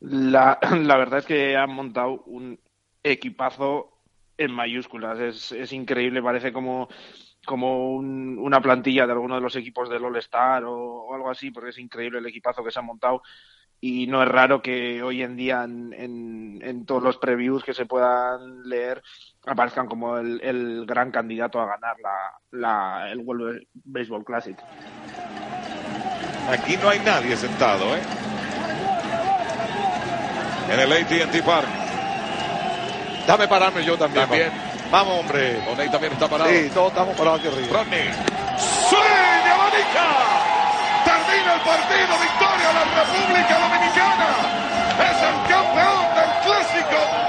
[0.00, 2.58] La, la verdad es que han montado un
[3.02, 3.92] equipazo
[4.38, 5.18] en mayúsculas.
[5.18, 6.88] Es, es increíble, parece como,
[7.46, 11.50] como un, una plantilla de alguno de los equipos del All-Star o, o, algo así,
[11.50, 13.22] porque es increíble el equipazo que se ha montado.
[13.80, 17.74] Y no es raro que hoy en día en, en, en todos los previews que
[17.74, 19.02] se puedan leer
[19.46, 24.56] aparezcan como el, el gran candidato a ganar la, la, el World Baseball Classic.
[26.50, 28.02] Aquí no hay nadie sentado, ¿eh?
[30.70, 31.68] En el AT&T Park.
[33.26, 34.26] Dame pararme yo también.
[34.26, 34.50] También.
[34.50, 35.60] Vamos, hombre.
[35.68, 36.50] Oney también está parado.
[36.50, 37.78] Sí, todos estamos parados aquí arriba.
[37.78, 38.10] Rodney.
[38.88, 40.08] ¡Sueña, abanica!
[41.04, 42.12] Termina el partido.
[42.20, 44.28] Victoria de la República Dominicana.
[44.96, 47.25] Es el campeón del Clásico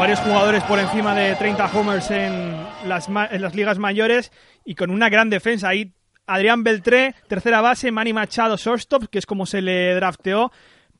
[0.00, 4.32] varios jugadores por encima de 30 homers en las, en las ligas mayores
[4.64, 5.68] y con una gran defensa.
[5.68, 5.92] Ahí
[6.26, 10.52] Adrián Beltré, tercera base, Manny Machado, shortstop, que es como se le drafteó.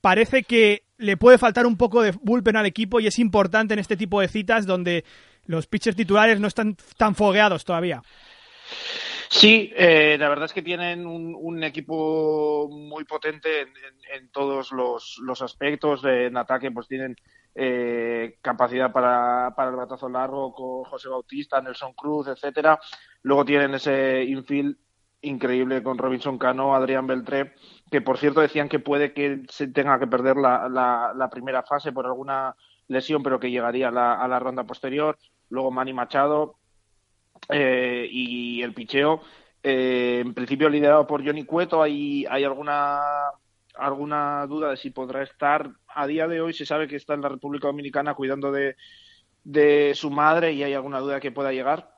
[0.03, 3.81] Parece que le puede faltar un poco de bullpen al equipo y es importante en
[3.81, 5.07] este tipo de citas donde
[5.47, 8.03] los pitchers titulares no están tan fogueados todavía.
[9.31, 16.05] Sí, eh, la verdad es que tienen un, equipo muy potente en, todos los aspectos.
[16.05, 17.17] En ataque, pues tienen
[17.55, 22.79] eh, capacidad para, para el batazo largo con José Bautista, Nelson Cruz, etcétera.
[23.23, 24.77] Luego tienen ese infield
[25.23, 27.55] increíble con Robinson Cano, Adrián Beltré,
[27.91, 32.07] que por cierto decían que puede que se tenga que perder la, primera fase por
[32.07, 32.57] alguna
[32.89, 35.19] lesión, pero que llegaría a la, a la ronda posterior.
[35.51, 36.57] Luego Manny Machado
[37.49, 39.21] eh, y el picheo.
[39.63, 43.01] Eh, en principio liderado por Johnny Cueto, hay, hay alguna
[43.77, 45.71] alguna duda de si podrá estar.
[45.95, 48.77] A día de hoy se sabe que está en la República Dominicana cuidando de,
[49.45, 51.95] de su madre y hay alguna duda que pueda llegar.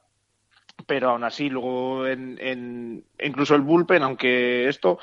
[0.87, 4.99] Pero aún así, luego en, en incluso el bullpen, aunque esto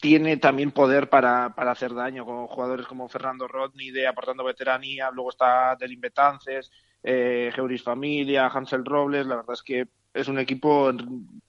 [0.00, 5.10] tiene también poder para, para hacer daño con jugadores como Fernando Rodney de aportando veteranía,
[5.10, 6.70] luego está Delin Betances,
[7.02, 10.92] eh, Geuris Familia, Hansel Robles, la verdad es que es un equipo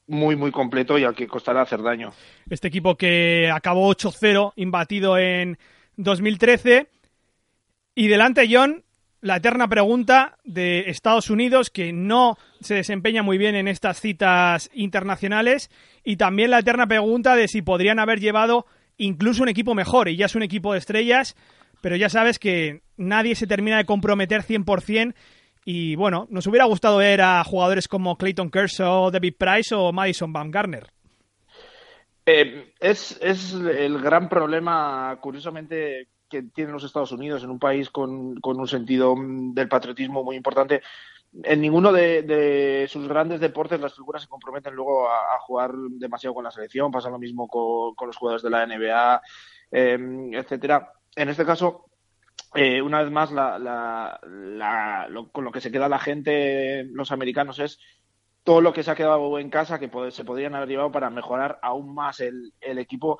[0.07, 2.11] muy, muy completo y al que costará hacer daño.
[2.49, 5.57] Este equipo que acabó 8-0, imbatido en
[5.99, 6.87] 2013.
[7.93, 8.83] Y delante, John,
[9.21, 14.69] la eterna pregunta de Estados Unidos, que no se desempeña muy bien en estas citas
[14.73, 15.69] internacionales,
[16.03, 18.65] y también la eterna pregunta de si podrían haber llevado
[18.97, 21.35] incluso un equipo mejor, y ya es un equipo de estrellas,
[21.81, 25.13] pero ya sabes que nadie se termina de comprometer 100%,
[25.65, 30.31] y bueno, nos hubiera gustado ver a jugadores como Clayton Kershaw, David Price o Madison
[30.31, 30.87] Baumgartner.
[32.25, 38.39] Eh, es, el gran problema, curiosamente, que tienen los Estados Unidos en un país con,
[38.41, 40.81] un sentido del patriotismo muy importante.
[41.43, 46.43] En ninguno de, sus grandes deportes las figuras se comprometen luego a, jugar demasiado con
[46.43, 46.91] la selección.
[46.91, 49.21] Pasa lo mismo con, los jugadores de la NBA,
[49.71, 50.93] eh, etcétera.
[51.15, 51.89] En este caso,
[52.55, 57.11] eh, una vez más, la, la, lo, con lo que se queda la gente, los
[57.11, 57.79] americanos, es
[58.49, 61.59] todo lo que se ha quedado en casa que se podrían haber llevado para mejorar
[61.61, 63.19] aún más el, equipo,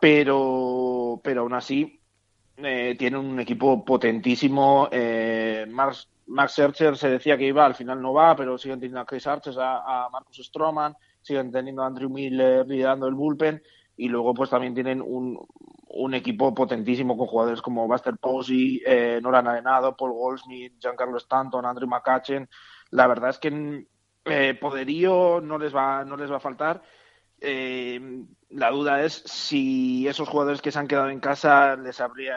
[0.00, 2.00] pero, pero aún así
[2.56, 4.88] eh, tiene un equipo potentísimo.
[4.90, 9.00] Eh, Max, Max Scherzer se decía que iba, al final no va, pero siguen teniendo
[9.00, 13.62] a Chris Arches, a, a Marcus Stroman, siguen teniendo a Andrew Miller liderando el bullpen
[13.98, 15.38] y luego pues también tienen un,
[15.88, 21.66] un equipo potentísimo con jugadores como Buster Posey, eh, Noran Arenado, Paul Goldsmith, Giancarlo Stanton,
[21.66, 22.48] Andrew McCutchen.
[22.88, 23.86] La verdad es que
[24.26, 26.82] eh, poderío no les va, no les va a faltar.
[27.40, 28.00] Eh,
[28.50, 32.36] la duda es si esos jugadores que se han quedado en casa les habría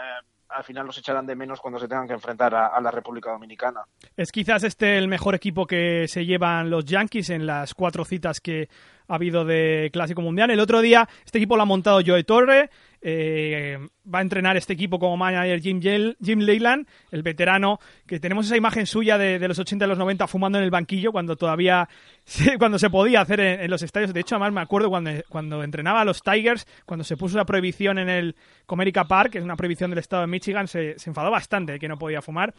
[0.49, 3.31] al final los echarán de menos cuando se tengan que enfrentar a, a, la República
[3.31, 3.81] Dominicana.
[4.17, 8.41] Es quizás este el mejor equipo que se llevan los Yankees en las cuatro citas
[8.41, 8.67] que
[9.09, 10.51] ha habido de Clásico Mundial.
[10.51, 12.69] El otro día este equipo lo ha montado Joe Torre,
[13.01, 13.77] eh,
[14.13, 18.57] va a entrenar este equipo como manager Jim, Jim Leyland, el veterano, que tenemos esa
[18.57, 21.89] imagen suya de, los 80 y los 90 fumando en el banquillo cuando todavía
[22.23, 24.13] se, cuando se podía hacer en, los estadios.
[24.13, 27.45] De hecho, además me acuerdo cuando, cuando entrenaba a los Tigers, cuando se puso la
[27.45, 31.09] prohibición en el Comerica Park, que es una prohibición del estado de Michigan, se, se
[31.09, 32.53] enfadó bastante que no podía fumar.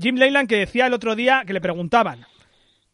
[0.00, 2.26] Jim Leyland que decía el otro día que le preguntaban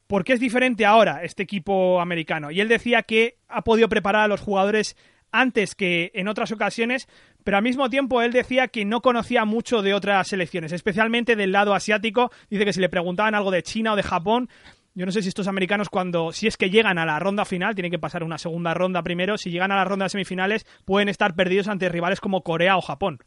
[0.06, 2.50] ¿por qué es diferente ahora este equipo americano?
[2.50, 4.96] Y él decía que ha podido preparar a los jugadores
[5.32, 7.08] antes que en otras ocasiones,
[7.42, 11.52] pero al mismo tiempo él decía que no conocía mucho de otras selecciones, especialmente del
[11.52, 12.30] lado asiático.
[12.48, 14.48] Dice que si le preguntaban algo de China o de Japón,
[14.94, 17.74] yo no sé si estos americanos cuando, si es que llegan a la ronda final,
[17.74, 21.08] tienen que pasar una segunda ronda primero, si llegan a la ronda de semifinales, pueden
[21.08, 23.18] estar perdidos ante rivales como Corea o Japón.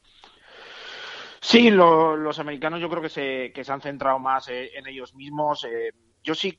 [1.42, 4.88] Sí, lo, los americanos yo creo que se, que se han centrado más eh, en
[4.88, 5.66] ellos mismos.
[5.66, 5.92] Eh,
[6.24, 6.58] yo sí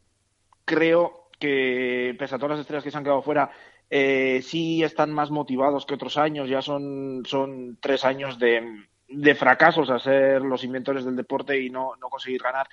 [0.69, 3.51] creo que, pese a todas las estrellas que se han quedado fuera,
[3.89, 6.49] eh, sí están más motivados que otros años.
[6.49, 11.71] Ya son, son tres años de, de fracasos a ser los inventores del deporte y
[11.71, 12.69] no, no conseguir ganar.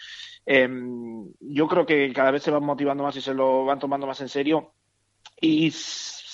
[0.45, 0.69] Eh,
[1.39, 4.19] yo creo que cada vez se van motivando más y se lo van tomando más
[4.19, 4.73] en serio.
[5.39, 5.71] Y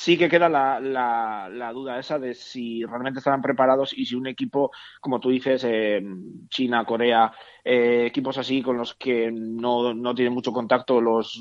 [0.01, 4.15] sí que queda la, la, la, duda esa de si realmente estarán preparados y si
[4.15, 6.01] un equipo, como tú dices, eh,
[6.49, 7.31] China, Corea,
[7.63, 11.39] eh, equipos así con los que no, no tienen mucho contacto los,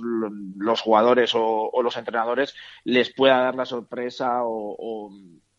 [0.58, 5.10] los jugadores o, los entrenadores, les pueda dar la sorpresa o, o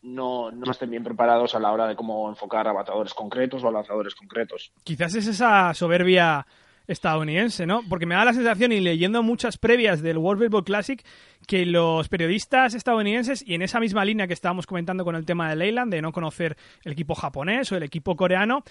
[0.02, 3.68] no, no, estén bien preparados a la hora de cómo enfocar a batadores concretos o
[3.68, 4.72] a lanzadores concretos.
[4.84, 6.46] Quizás es esa soberbia
[6.86, 7.82] estadounidense, ¿no?
[7.88, 11.04] Porque me da la sensación, y leyendo muchas previas del World Baseball Classic,
[11.46, 15.48] que los periodistas estadounidenses, y en esa misma línea que estábamos comentando con el tema
[15.48, 18.64] de Leyland, de no conocer el equipo japonés o el equipo coreano,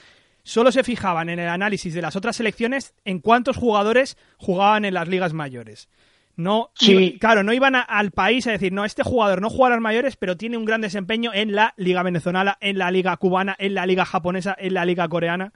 [0.44, 4.94] solo se fijaban en el análisis de las otras selecciones en cuántos jugadores jugaban en
[4.94, 5.90] las ligas mayores.
[6.36, 7.18] No, sí.
[7.20, 9.82] claro, no iban a, al país a decir, no, este jugador no juega a las
[9.82, 13.76] mayores, pero tiene un gran desempeño en la liga venezolana, en la liga cubana, en
[13.76, 15.52] la liga japonesa, en la liga coreana.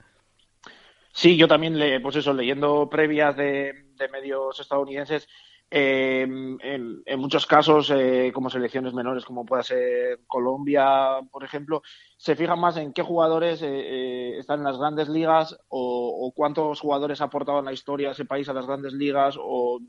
[1.16, 3.72] Sí, yo también, le, pues eso, leyendo previas de,
[4.12, 5.26] medios estadounidenses,
[5.70, 6.26] eh,
[6.60, 11.80] en, muchos casos, eh, como selecciones menores, como pueda ser Colombia, por ejemplo,
[12.18, 16.80] se fijan más en qué jugadores eh, están en las grandes ligas o, o, cuántos
[16.80, 19.80] jugadores ha aportado en la historia ese país a las grandes ligas o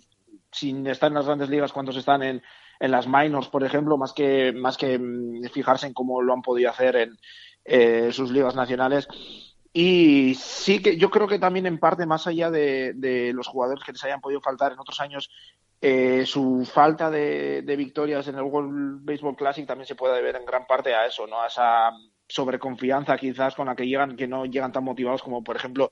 [0.49, 2.41] sin estar en las grandes ligas, cuántos están en,
[2.79, 4.97] en las minors, por ejemplo, más que, más que
[5.51, 7.17] fijarse en cómo lo han podido hacer en
[7.65, 9.09] eh, sus ligas nacionales.
[9.79, 13.91] Y sí que yo creo que también en parte, más allá de, los jugadores que
[13.91, 15.29] les hayan podido faltar en otros años,
[15.79, 20.35] eh, su falta de, de, victorias en el World Baseball Classic también se puede deber
[20.35, 21.43] en gran parte a eso, ¿no?
[21.43, 21.91] A esa
[22.27, 25.91] sobreconfianza quizás con la que llegan, que no llegan tan motivados como por ejemplo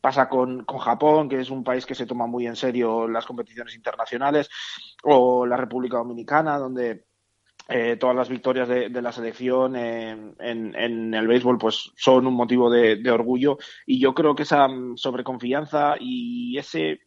[0.00, 3.26] pasa con, con, Japón, que es un país que se toma muy en serio las
[3.26, 4.48] competiciones internacionales,
[5.02, 7.04] o la República Dominicana, donde
[7.68, 12.34] eh, todas las victorias de, de la selección en, en, el béisbol pues son un
[12.34, 17.00] motivo de, de, orgullo y yo creo que esa mm, sobreconfianza y ese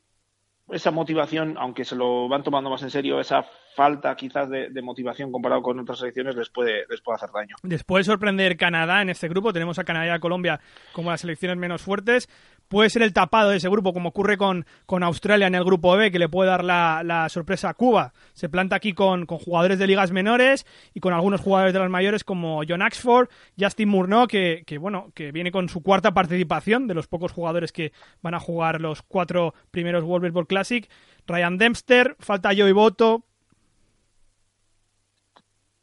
[0.71, 3.45] esa motivación, aunque se lo van tomando más en serio, esa
[3.75, 7.55] falta quizás de, de, motivación comparado con otras selecciones les puede, les puede hacer daño.
[7.63, 10.59] Después de sorprender Canadá en este grupo, tenemos a Canadá y a Colombia
[10.91, 12.29] como las selecciones menos fuertes.
[12.69, 15.97] Puede ser el tapado de ese grupo, como ocurre con, con Australia en el grupo
[15.97, 18.13] B, que le puede dar la, la sorpresa a Cuba.
[18.33, 21.89] Se planta aquí con, con, jugadores de ligas menores y con algunos jugadores de las
[21.89, 26.87] mayores como John Axford, Justin Murnau, que, que, bueno, que viene con su cuarta participación
[26.87, 27.91] de los pocos jugadores que
[28.21, 30.89] van a jugar los cuatro primeros World Baseball Classic.
[31.27, 33.25] Ryan Dempster, falta Joey Boto,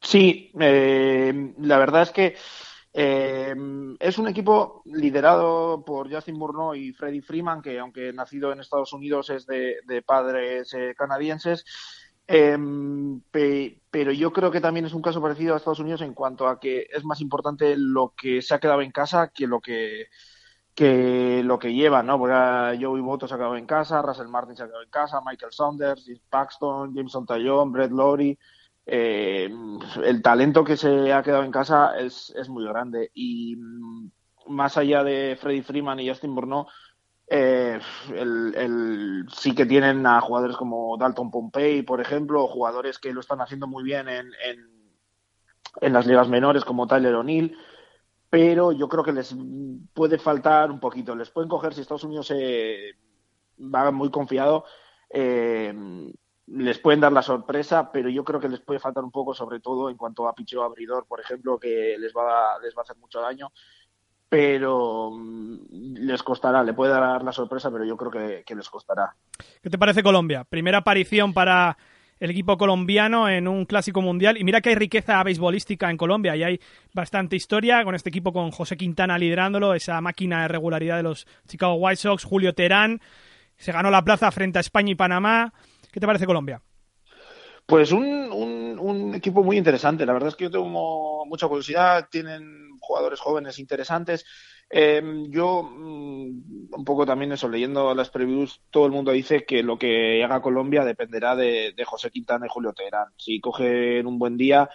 [0.07, 2.37] Sí, eh, la verdad es que
[2.99, 3.55] eh,
[4.01, 8.95] es un equipo liderado por Justin Murnau y Freddie Freeman, que aunque nacido en Estados
[8.95, 11.67] Unidos es de, padres eh, canadienses.
[12.27, 12.57] Eh,
[13.31, 16.49] pe, pero yo creo que también es un caso parecido a Estados Unidos en cuanto
[16.49, 20.07] a que es más importante lo que se ha quedado en casa que lo que
[20.75, 22.19] que lo que lleva, ¿no?
[22.19, 25.21] Porque Joey Boto se ha quedado en casa, Russell Martin se ha quedado en casa,
[25.25, 28.39] Michael Saunders, Paxton, Jameson Tallon, Brett Lowry,
[28.87, 29.51] eh,
[30.05, 33.11] el talento que se ha quedado en casa es, es muy grande.
[33.15, 34.11] Y mm,
[34.49, 36.67] más allá de Freddy Freeman y Justin Bourneau,
[37.29, 37.81] eh,
[38.15, 43.21] el, el, sí que tienen a jugadores como Dalton Pompey, por ejemplo, jugadores que lo
[43.21, 44.93] están haciendo muy bien en, en,
[45.81, 47.57] en las ligas menores como Tyler O'Neill,
[48.31, 49.35] pero yo creo que les
[49.93, 51.17] puede faltar un poquito.
[51.17, 52.93] Les pueden coger si Estados Unidos se
[53.59, 54.65] va muy confiado.
[55.11, 55.75] Eh,
[56.47, 59.61] les pueden dar la sorpresa, pero yo creo que les puede faltar un poco, sobre
[59.61, 62.97] todo en cuanto a picheo abridor, por ejemplo, que les va les va a hacer
[62.97, 63.53] mucho daño.
[64.29, 68.69] Pero mm, les costará, le puede dar la sorpresa, pero yo creo que, que les
[68.69, 69.15] costará.
[69.63, 70.45] ¿Qué te parece Colombia?
[70.45, 71.77] Primera aparición para
[72.19, 74.37] el equipo colombiano en un clásico mundial.
[74.39, 76.61] Y mira que hay riqueza beisbolística en Colombia y hay
[76.95, 81.27] bastante historia con este equipo con José Quintana liderándolo, esa máquina de regularidad de los
[81.47, 83.01] Chicago White Sox, Julio Terán,
[83.57, 85.53] se ganó la plaza frente a España y Panamá.
[85.97, 86.61] ¿Qué te parece Colombia?
[87.65, 90.05] Pues un, un, un, equipo muy interesante.
[90.05, 92.09] La verdad es que yo tengo mucha curiosidad.
[92.11, 94.27] Tienen jugadores jóvenes interesantes.
[94.69, 99.63] Eh, yo, mm, un poco también eso, leyendo las previews, todo el mundo dice que
[99.63, 103.09] lo que haga Colombia dependerá de, de José Quintana y Julio Teherán.
[103.17, 104.69] Si cogen un buen día,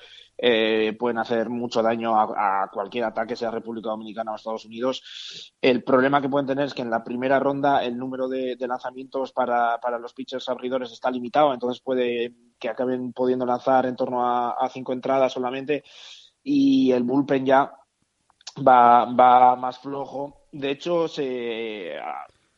[0.43, 5.53] eh, pueden hacer mucho daño a, cualquier ataque, sea República Dominicana o Estados Unidos.
[5.61, 9.33] El problema que pueden tener es que en la primera ronda el número de, lanzamientos
[9.33, 14.67] para, los pitchers abridores está limitado, entonces puede que acaben pudiendo lanzar en torno a,
[14.73, 15.83] cinco entradas solamente
[16.41, 17.71] y el bullpen ya
[18.67, 19.05] va,
[19.55, 20.47] más flojo.
[20.51, 21.97] De hecho, se,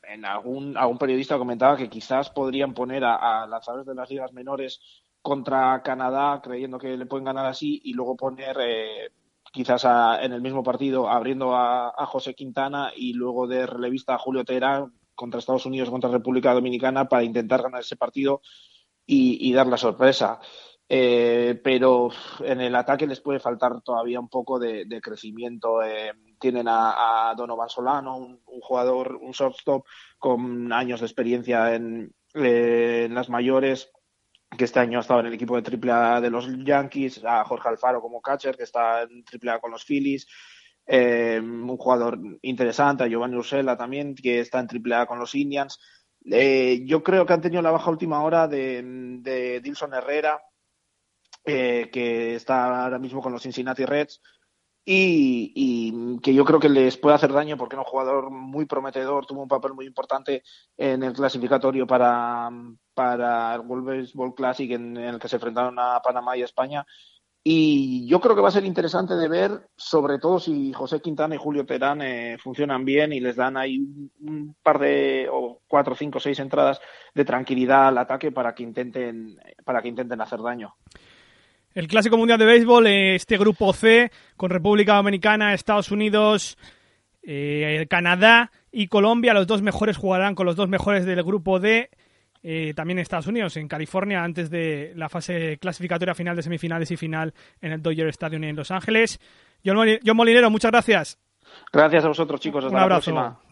[0.03, 5.02] en algún, algún periodista comentaba que quizás podrían poner a lanzadores de las ligas menores
[5.23, 9.09] contra Canadá creyendo que le pueden ganar así y luego poner eh,
[9.53, 14.19] quizás a, en el mismo partido abriendo a, José Quintana y luego de relevista a
[14.19, 18.41] Julio Teherán contra Estados Unidos contra República Dominicana para intentar ganar ese partido
[19.05, 20.39] y, dar la sorpresa.
[20.89, 22.09] Eh, pero
[22.43, 25.81] en el ataque les puede faltar todavía un poco de, crecimiento.
[25.83, 29.85] Eh, tienen a, Donovan Solano, un, jugador, un shortstop
[30.17, 33.91] con años de experiencia en, eh, en las mayores,
[34.57, 37.69] que este año ha estado en el equipo de AAA de los Yankees, a Jorge
[37.69, 40.27] Alfaro como catcher, que está en AAA con los Phillies,
[40.85, 45.79] eh, un jugador interesante, a Giovanni Ursela también, que está en AAA con los Indians.
[46.25, 48.81] Eh, yo creo que han tenido la baja última hora de,
[49.21, 50.41] de Dilson Herrera,
[51.45, 54.21] eh, que está ahora mismo con los Cincinnati Reds,
[54.85, 58.65] y, y, que yo creo que les puede hacer daño porque era un jugador muy
[58.65, 60.43] prometedor, tuvo un papel muy importante
[60.77, 62.49] en el clasificatorio para,
[62.93, 66.85] para el World Baseball Classic en, el que se enfrentaron a Panamá y a España.
[67.45, 71.35] Y yo creo que va a ser interesante de ver, sobre todo si José Quintana
[71.35, 75.61] y Julio Terán eh, funcionan bien y les dan ahí un, un, par de, o
[75.67, 76.79] cuatro, cinco, seis entradas
[77.13, 80.75] de tranquilidad al ataque para que intenten, para que intenten hacer daño.
[81.73, 86.57] El Clásico Mundial de Béisbol, este grupo C, con República Dominicana, Estados Unidos,
[87.23, 89.33] eh, Canadá y Colombia.
[89.33, 91.89] Los dos mejores jugarán con los dos mejores del grupo D.
[92.45, 96.91] Eh, también en Estados Unidos, en California, antes de la fase clasificatoria final de semifinales
[96.91, 99.19] y final en el Dodger Stadium en Los Ángeles.
[99.65, 101.17] John, John Molinero, muchas gracias.
[101.71, 102.65] Gracias a vosotros, chicos.
[102.65, 103.11] Hasta Un abrazo.
[103.11, 103.42] la próxima.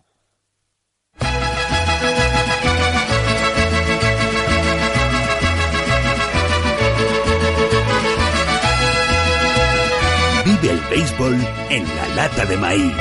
[10.62, 11.36] Vive el béisbol
[11.70, 12.94] en la lata de maíz.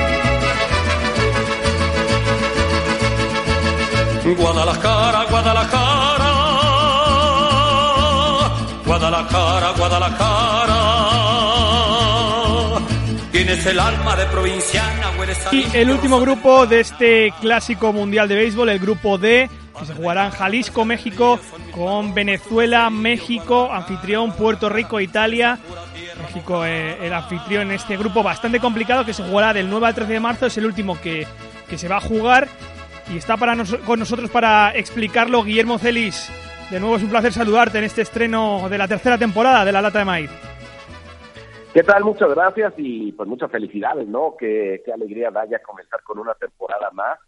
[4.37, 6.31] Guadalajara, Guadalajara,
[8.85, 11.01] Guadalajara, Guadalajara.
[13.31, 15.11] Tienes el alma de provinciana,
[15.51, 19.49] Y el último grupo de este clásico mundial de béisbol, el grupo D,
[19.79, 21.39] que se jugará en Jalisco, México,
[21.71, 25.57] con Venezuela, México, anfitrión, Puerto Rico, Italia.
[26.15, 29.95] México, eh, el anfitrión en este grupo bastante complicado que se jugará del 9 al
[29.95, 31.25] 13 de marzo, es el último que,
[31.69, 32.47] que se va a jugar
[33.13, 33.55] y está para
[33.85, 36.31] con nosotros para explicarlo Guillermo Celis.
[36.69, 39.81] De nuevo es un placer saludarte en este estreno de la tercera temporada de La
[39.81, 40.31] Lata de Maíz.
[41.73, 42.03] ¿Qué tal?
[42.03, 44.35] Muchas gracias y pues muchas felicidades, ¿no?
[44.37, 47.19] Qué, qué alegría da ya comenzar con una temporada más.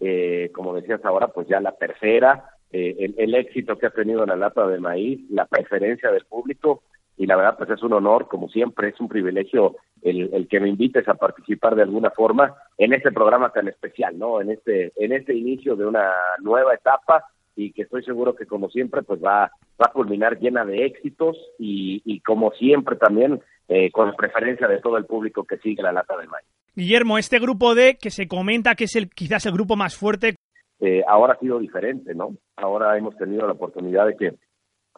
[0.00, 4.24] Eh, como decías ahora, pues ya la tercera, eh, el, el, éxito que ha tenido
[4.24, 6.82] la lata de maíz, la preferencia del público
[7.20, 10.58] y la verdad pues es un honor, como siempre, es un privilegio el, el, que
[10.58, 14.40] me invites a participar de alguna forma en este programa tan especial, ¿no?
[14.40, 16.10] En este, en este inicio de una
[16.42, 20.64] nueva etapa y que estoy seguro que como siempre pues va, va a culminar llena
[20.64, 25.58] de éxitos y, y como siempre también eh, con preferencia de todo el público que
[25.58, 26.46] sigue la lata de maíz.
[26.74, 30.36] Guillermo, este grupo D que se comenta que es el quizás el grupo más fuerte.
[30.80, 32.34] Eh, ahora ha sido diferente, ¿no?
[32.56, 34.32] Ahora hemos tenido la oportunidad de que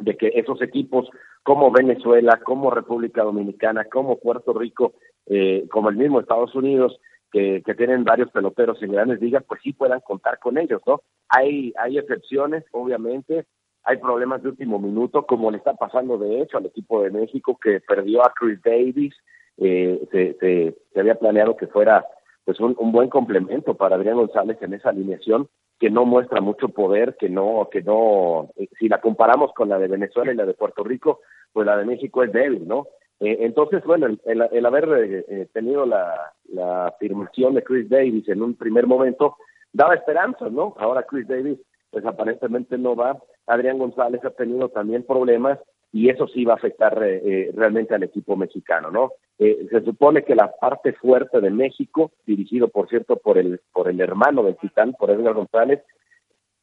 [0.00, 1.08] de que esos equipos
[1.42, 4.94] como Venezuela, como República Dominicana, como Puerto Rico,
[5.26, 6.98] eh, como el mismo Estados Unidos,
[7.32, 11.00] que, tienen varios peloteros en grandes ligas, pues sí puedan contar con ellos, ¿no?
[11.28, 13.46] Hay, hay excepciones, obviamente,
[13.84, 17.58] hay problemas de último minuto, como le está pasando de hecho al equipo de México
[17.60, 19.14] que perdió a Chris Davis,
[19.56, 22.04] eh, se, se, se, había planeado que fuera
[22.44, 25.48] pues un, un buen complemento para Adrián González en esa alineación
[25.82, 29.80] que no muestra mucho poder, que no, que no, eh, si la comparamos con la
[29.80, 31.22] de Venezuela y la de Puerto Rico,
[31.52, 32.86] pues la de México es débil, ¿no?
[33.18, 38.54] Eh, entonces, bueno, el, haber eh, eh, tenido la afirmación de Chris Davis en un
[38.54, 39.38] primer momento
[39.72, 40.76] daba esperanza, ¿no?
[40.78, 41.58] Ahora Chris Davis,
[41.90, 43.18] pues aparentemente no va.
[43.48, 45.58] Adrián González ha tenido también problemas
[45.92, 49.12] y eso sí va a afectar eh, realmente al equipo mexicano, ¿no?
[49.38, 53.88] Eh, se supone que la parte fuerte de México, dirigido por cierto por el por
[53.88, 55.82] el hermano del Titán, por Edgar González,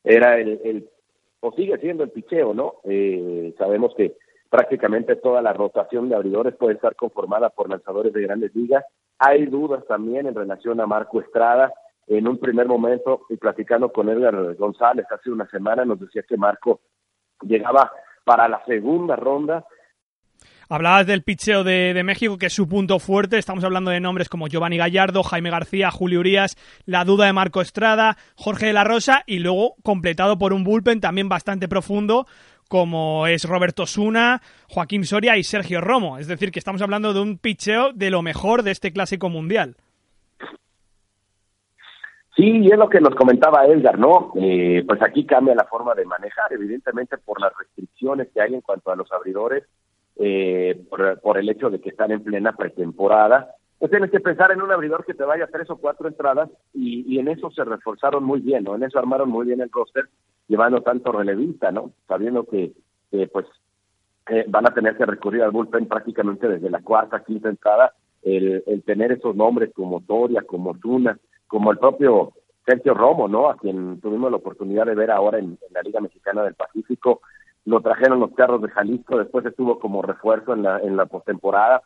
[0.03, 0.89] era el, el
[1.41, 2.75] o sigue siendo el picheo, ¿no?
[2.83, 4.15] Eh, sabemos que
[4.49, 8.83] prácticamente toda la rotación de abridores puede estar conformada por lanzadores de grandes ligas.
[9.19, 11.71] Hay dudas también en relación a Marco Estrada.
[12.07, 16.37] En un primer momento, y platicando con Edgar González hace una semana, nos decía que
[16.37, 16.81] Marco
[17.41, 17.91] llegaba
[18.23, 19.65] para la segunda ronda.
[20.71, 23.39] Hablabas del picheo de, México, que es su punto fuerte.
[23.39, 27.61] Estamos hablando de nombres como Giovanni Gallardo, Jaime García, Julio Urias, la duda de Marco
[27.61, 32.27] Estrada, Jorge de la Rosa y luego completado por un bullpen también bastante profundo
[32.67, 36.19] como es Roberto Suna, Joaquín Soria y Sergio Romo.
[36.19, 39.75] Es decir, que estamos hablando de un picheo de lo mejor de este clásico mundial.
[42.39, 44.31] Sí, y es lo que nos comentaba Edgar, ¿no?
[44.35, 48.61] Eh, pues aquí cambia la forma de manejar, evidentemente por las restricciones que hay en
[48.61, 49.65] cuanto a los abridores,
[50.15, 50.81] eh,
[51.21, 53.55] por, el hecho de que están en plena pretemporada.
[53.77, 57.13] Pues tienes que pensar en un abridor que te vaya tres o cuatro entradas y,
[57.13, 58.75] y en eso se reforzaron muy bien, ¿no?
[58.75, 60.05] En eso armaron muy bien el roster,
[60.47, 61.91] llevando tanto relevista, ¿no?
[62.07, 62.71] Sabiendo que,
[63.11, 63.47] eh, pues,
[64.47, 68.81] van a tener que recurrir al bullpen prácticamente desde la cuarta, quinta entrada, el, el
[68.83, 71.19] tener esos nombres como Toria, como Tuna,
[71.49, 72.31] como el propio
[72.65, 73.49] Sergio Romo, ¿no?
[73.49, 77.21] A quien tuvimos la oportunidad de ver ahora en, la Liga Mexicana del Pacífico.
[77.65, 81.81] Lo trajeron los carros de Jalisco, después estuvo como refuerzo en la, en la postemporada.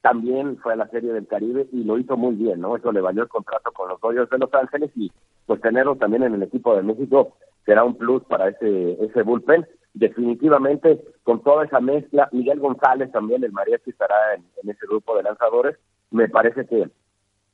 [0.00, 2.76] También fue a la Serie del Caribe y lo hizo muy bien, ¿no?
[2.76, 5.10] Eso le valió el contrato con los Dodgers de Los Ángeles y
[5.44, 7.34] pues tenerlo también en el equipo de México
[7.66, 9.66] será un plus para ese, ese bullpen.
[9.94, 15.16] Definitivamente, con toda esa mezcla, Miguel González también, el mariachi estará en, en ese grupo
[15.16, 15.76] de lanzadores.
[16.12, 16.88] Me parece que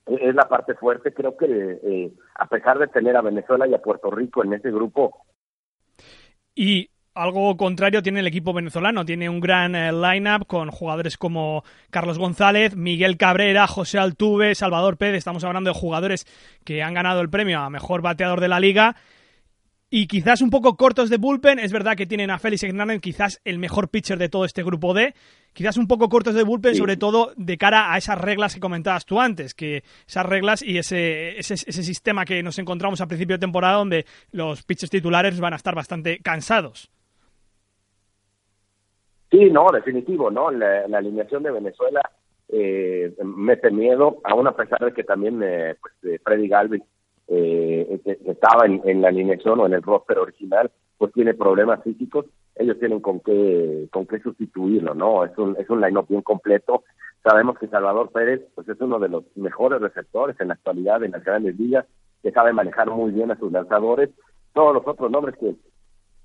[0.07, 1.13] es la parte fuerte.
[1.13, 4.71] Creo que eh, a pesar de tener a Venezuela y a Puerto Rico en ese
[4.71, 5.27] grupo.
[6.55, 9.05] Y algo contrario tiene el equipo venezolano.
[9.05, 14.97] Tiene un gran eh, line-up con jugadores como Carlos González, Miguel Cabrera, José Altuve, Salvador
[14.97, 15.19] Pérez.
[15.19, 16.27] Estamos hablando de jugadores
[16.65, 18.97] que han ganado el premio a mejor bateador de la liga.
[19.91, 21.59] Y quizás un poco cortos de bullpen.
[21.59, 24.95] Es verdad que tienen a Félix Hernández, quizás el mejor pitcher de todo este grupo
[24.95, 25.15] D
[25.55, 26.81] quizás un poco cortos de bullpen, sí.
[26.81, 30.77] sobre todo de cara a esas reglas que comentabas tú antes, que esas reglas y
[30.77, 35.41] ese, ese, ese sistema que nos encontramos a principio de temporada donde los pitchers titulares
[35.41, 36.91] van a estar bastante cansados.
[39.31, 40.51] Sí, no, definitivo, ¿no?
[40.51, 42.03] La, la alineación de Venezuela
[42.49, 46.85] eh, mete miedo, aún a pesar de que también eh, pues, eh, Freddy Galvin
[47.29, 52.27] eh, estaba en, en la alineación o en el roster original, pues tiene problemas físicos
[52.57, 55.25] ellos tienen con qué con qué sustituirlo, ¿no?
[55.25, 56.85] Es un es un line-up bien completo.
[57.23, 61.13] Sabemos que Salvador Pérez pues es uno de los mejores receptores en la actualidad en
[61.13, 61.87] las grandes ligas,
[62.23, 64.11] que sabe manejar muy bien a sus lanzadores
[64.53, 65.55] todos los otros nombres que,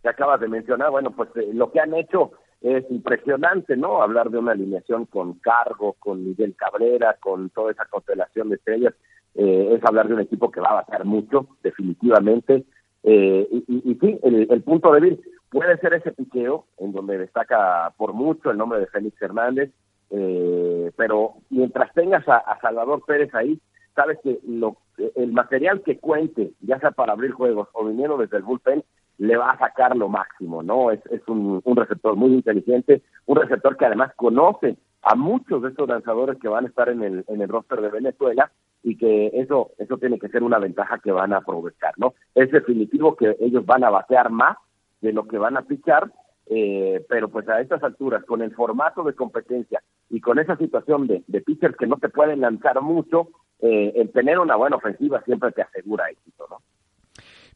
[0.03, 2.31] que acabas de mencionar, bueno, pues eh, lo que han hecho
[2.61, 4.03] es impresionante, ¿no?
[4.03, 8.93] Hablar de una alineación con Cargo, con Miguel Cabrera, con toda esa constelación de estrellas,
[9.35, 12.65] eh, es hablar de un equipo que va a bajar mucho, definitivamente.
[13.03, 17.93] Eh, y, y, sí, el, el, punto débil puede ser ese piqueo, en donde destaca
[17.97, 19.71] por mucho el nombre de Félix Hernández,
[20.11, 23.59] eh, pero mientras tengas a, a, Salvador Pérez ahí,
[23.95, 24.77] sabes que lo,
[25.15, 28.83] el material que cuente, ya sea para abrir juegos o viniendo desde el bullpen,
[29.19, 30.91] le va a sacar lo máximo, ¿no?
[30.91, 35.69] Es, es un, un receptor muy inteligente, un receptor que además conoce a muchos de
[35.69, 38.51] estos lanzadores que van a estar en el, en el roster de Venezuela
[38.83, 42.13] y que eso, eso tiene que ser una ventaja que van a aprovechar, ¿no?
[42.35, 44.57] Es definitivo que ellos van a batear más
[45.01, 46.11] de lo que van a pichar,
[46.47, 51.07] eh, pero pues a estas alturas, con el formato de competencia y con esa situación
[51.07, 55.21] de, de pitchers que no te pueden lanzar mucho, eh, el tener una buena ofensiva
[55.23, 56.57] siempre te asegura éxito, ¿no?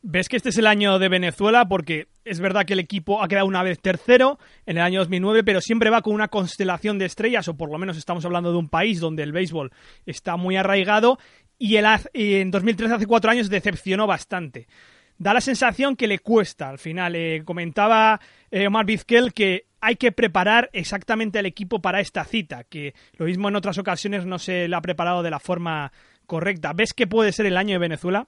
[0.06, 1.66] ¿Ves que este es el año de Venezuela?
[1.70, 5.46] Porque es verdad que el equipo ha quedado una vez tercero en el año 2009,
[5.46, 8.58] pero siempre va con una constelación de estrellas, o por lo menos estamos hablando de
[8.58, 9.72] un país donde el béisbol
[10.06, 11.20] está muy arraigado,
[11.58, 14.68] y el, en 2013, hace cuatro años, decepcionó bastante.
[15.18, 17.16] Da la sensación que le cuesta al final.
[17.16, 18.20] Eh, comentaba
[18.52, 23.26] eh, Omar Vizquel que hay que preparar exactamente al equipo para esta cita, que lo
[23.26, 25.94] mismo en otras ocasiones no se le ha preparado de la forma
[26.26, 26.74] correcta.
[26.74, 28.28] ¿Ves que puede ser el año de Venezuela?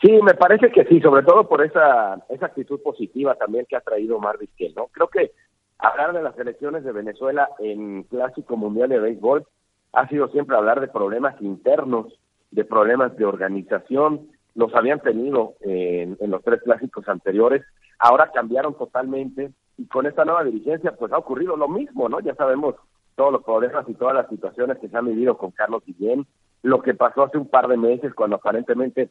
[0.00, 3.80] Sí, me parece que sí, sobre todo por esa, esa actitud positiva también que ha
[3.80, 4.86] traído Omar Vizquel, ¿no?
[4.92, 5.32] Creo que
[5.78, 9.44] hablar de las elecciones de Venezuela en Clásico Mundial de Béisbol
[9.92, 12.16] ha sido siempre hablar de problemas internos,
[12.52, 17.64] de problemas de organización, los habían tenido en, en los tres clásicos anteriores,
[17.98, 22.20] ahora cambiaron totalmente y con esta nueva dirigencia pues ha ocurrido lo mismo, ¿no?
[22.20, 22.76] Ya sabemos
[23.16, 26.24] todos los problemas y todas las situaciones que se han vivido con Carlos Guillén,
[26.62, 29.10] lo que pasó hace un par de meses cuando aparentemente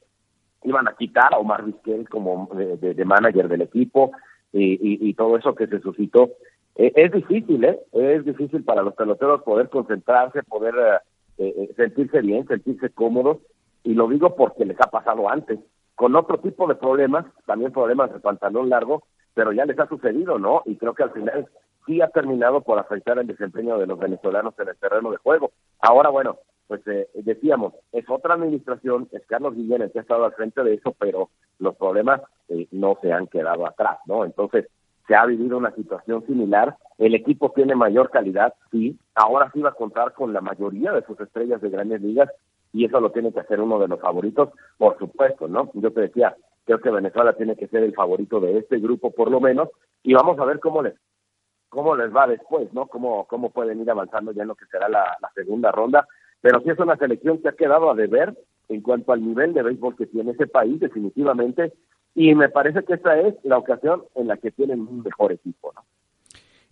[0.63, 4.11] iban a quitar a Omar Vizquel como de, de, de manager del equipo
[4.53, 6.31] y, todo eso que se suscitó.
[6.75, 7.79] Eh, es difícil, ¿eh?
[7.91, 10.75] Es difícil para los peloteros poder concentrarse, poder
[11.37, 13.37] eh, eh, sentirse bien, sentirse cómodos,
[13.83, 15.59] y lo digo porque les ha pasado antes,
[15.95, 19.03] con otro tipo de problemas, también problemas de pantalón largo,
[19.33, 20.61] pero ya les ha sucedido, ¿no?
[20.65, 21.47] Y creo que al final
[21.85, 25.51] sí ha terminado por afectar el desempeño de los venezolanos en el terreno de juego.
[25.79, 26.37] Ahora, bueno,
[26.68, 30.63] pues eh, decíamos, es otra administración, es Carlos Guillén el que ha estado al frente
[30.63, 34.26] de eso, pero los problemas eh, no se han quedado atrás, ¿no?
[34.26, 34.68] Entonces,
[35.07, 39.70] se ha vivido una situación similar, el equipo tiene mayor calidad, sí, ahora sí va
[39.70, 42.30] a contar con la mayoría de sus estrellas de grandes ligas
[42.74, 45.72] y eso lo tiene que hacer uno de los favoritos, por supuesto, ¿no?
[45.74, 49.32] Yo te decía, creo que Venezuela tiene que ser el favorito de este grupo por
[49.32, 49.70] lo menos
[50.03, 50.95] y vamos a ver cómo les
[51.70, 52.88] cómo les va después, ¿no?
[52.88, 56.07] Cómo, cómo pueden ir avanzando ya en lo que será la, la segunda ronda
[56.41, 58.38] pero sí es una selección que ha quedado a deber
[58.69, 61.73] en cuanto al nivel de béisbol que tiene ese país, definitivamente,
[62.15, 65.71] y me parece que esta es la ocasión en la que tienen un mejor equipo,
[65.75, 65.85] ¿no?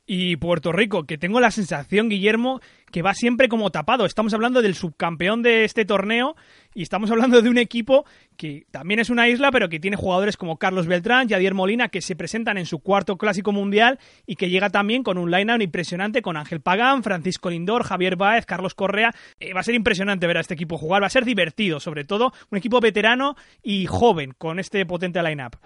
[0.07, 4.05] Y Puerto Rico, que tengo la sensación, Guillermo, que va siempre como tapado.
[4.05, 6.35] Estamos hablando del subcampeón de este torneo
[6.73, 8.05] y estamos hablando de un equipo
[8.37, 12.01] que también es una isla, pero que tiene jugadores como Carlos Beltrán, Yadier Molina, que
[12.01, 16.21] se presentan en su cuarto clásico mundial y que llega también con un line-up impresionante
[16.21, 19.13] con Ángel Pagán, Francisco Lindor, Javier Báez, Carlos Correa.
[19.39, 22.03] Eh, va a ser impresionante ver a este equipo jugar, va a ser divertido, sobre
[22.03, 25.57] todo un equipo veterano y joven con este potente line-up.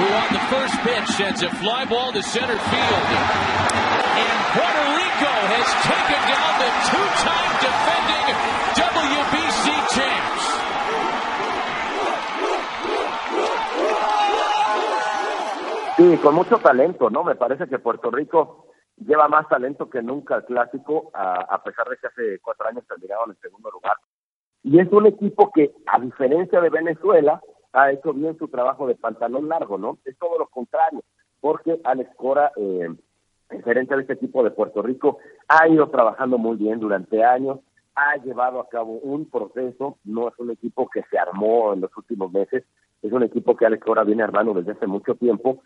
[0.00, 3.06] Who on the first pitch sends a fly ball to center field.
[4.16, 8.26] And Puerto Rico has taken down the two-time defending
[8.80, 10.44] WBC champs.
[15.96, 17.24] Sí, con mucho talento, ¿no?
[17.24, 21.86] Me parece que Puerto Rico lleva más talento que nunca al clásico, a, a pesar
[21.88, 23.96] de que hace cuatro años terminaron en segundo lugar.
[24.62, 27.42] Y es un equipo que, a diferencia de Venezuela,
[27.72, 29.98] ha hecho bien su trabajo de pantalón largo, ¿no?
[30.04, 31.02] Es todo lo contrario,
[31.40, 32.88] porque Alex Cora, eh,
[33.50, 35.18] el gerente de este equipo de Puerto Rico,
[35.48, 37.60] ha ido trabajando muy bien durante años,
[37.94, 41.96] ha llevado a cabo un proceso, no es un equipo que se armó en los
[41.96, 42.64] últimos meses,
[43.02, 45.62] es un equipo que Alex Cora viene armando desde hace mucho tiempo,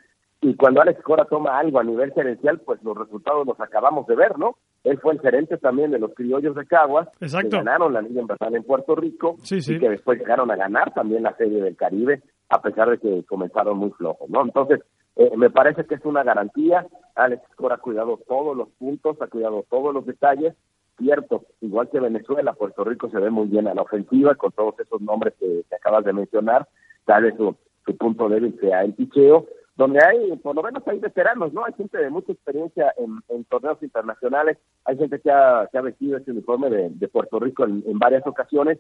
[0.46, 4.14] y cuando Alex Cora toma algo a nivel gerencial, pues los resultados los acabamos de
[4.14, 4.56] ver, ¿no?
[4.84, 7.48] Él fue el gerente también de los criollos de Caguas, Exacto.
[7.48, 9.76] que ganaron la Liga Invernal en Puerto Rico Sí, sí.
[9.76, 13.24] y que después llegaron a ganar también la Serie del Caribe, a pesar de que
[13.24, 14.42] comenzaron muy flojos, ¿no?
[14.42, 14.80] Entonces,
[15.16, 16.86] eh, me parece que es una garantía.
[17.14, 20.54] Alex Cora ha cuidado todos los puntos, ha cuidado todos los detalles.
[20.98, 24.78] Cierto, igual que Venezuela, Puerto Rico se ve muy bien a la ofensiva con todos
[24.78, 26.68] esos nombres que, que acabas de mencionar.
[27.06, 30.98] Tal vez su, su punto débil sea el picheo, donde hay, por lo menos hay
[30.98, 31.64] veteranos, ¿no?
[31.64, 36.70] Hay gente de mucha experiencia en, torneos internacionales, hay gente que ha, vestido ese uniforme
[36.70, 38.78] de, Puerto Rico en, en, varias ocasiones,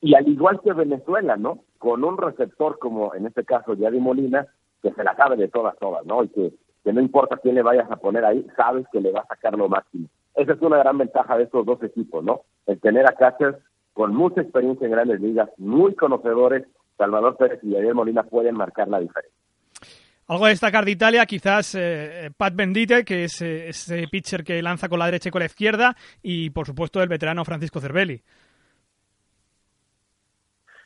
[0.00, 1.60] y al igual que Venezuela, ¿no?
[1.78, 4.46] Con un receptor como en este caso Yadi Molina,
[4.82, 6.22] que se la sabe de todas, todas, ¿no?
[6.22, 6.52] Y que,
[6.84, 9.56] que no importa quién le vayas a poner ahí, sabes que le va a sacar
[9.56, 10.08] lo máximo.
[10.36, 12.42] Esa es una gran ventaja de estos dos equipos, ¿no?
[12.66, 13.56] El tener a catchers
[13.94, 16.66] con mucha experiencia en grandes ligas, muy conocedores,
[16.98, 19.35] Salvador Pérez y Yadier Molina pueden marcar la diferencia.
[20.28, 24.60] Algo a destacar de Italia, quizás eh, Pat Bendite, que es eh, ese pitcher que
[24.60, 28.20] lanza con la derecha y con la izquierda, y por supuesto el veterano Francisco Cervelli.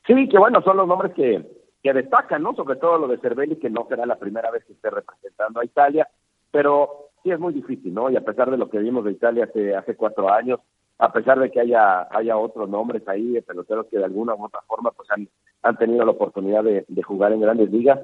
[0.07, 1.43] Sí, que bueno, son los nombres que,
[1.83, 2.55] que destacan, ¿no?
[2.55, 5.65] Sobre todo lo de Cervelli, que no será la primera vez que esté representando a
[5.65, 6.07] Italia,
[6.51, 8.11] pero sí es muy difícil, ¿no?
[8.11, 10.61] Y a pesar de lo que vimos de Italia hace, cuatro años,
[10.99, 14.45] a pesar de que haya, haya otros nombres ahí de peloteros que de alguna u
[14.45, 15.27] otra forma pues han,
[15.63, 18.01] han tenido la oportunidad de jugar en grandes ligas,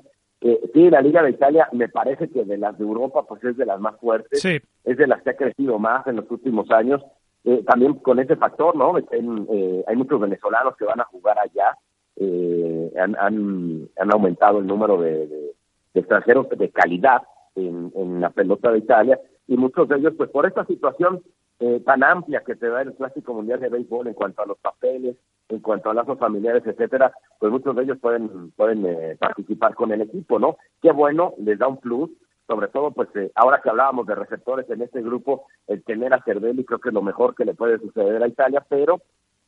[0.46, 3.56] eh, sí, la Liga de Italia me parece que de las de Europa pues es
[3.56, 7.02] de las más fuertes, es de las que ha crecido más en los últimos años,
[7.44, 8.96] eh, también con ese factor, ¿no?
[8.98, 11.76] Eh, hay muchos venezolanos que van a jugar allá,
[12.16, 15.52] eh, han, han, han, aumentado el número de, de,
[15.94, 17.22] de extranjeros de calidad
[17.56, 19.20] en, en, la pelota de Italia.
[19.48, 21.22] Y muchos de ellos, pues por esta situación
[21.58, 24.58] eh, tan amplia que te da el Clásico Mundial de Béisbol en cuanto a los
[24.58, 25.16] papeles,
[25.48, 29.92] en cuanto a lazos familiares, etcétera, pues muchos de ellos pueden pueden eh, participar con
[29.92, 30.56] el equipo, ¿no?
[30.82, 32.10] Qué bueno, les da un plus,
[32.46, 36.22] sobre todo pues eh, ahora que hablábamos de receptores en este grupo, el tener a
[36.22, 39.00] Cervelli creo que es lo mejor que le puede suceder a Italia, pero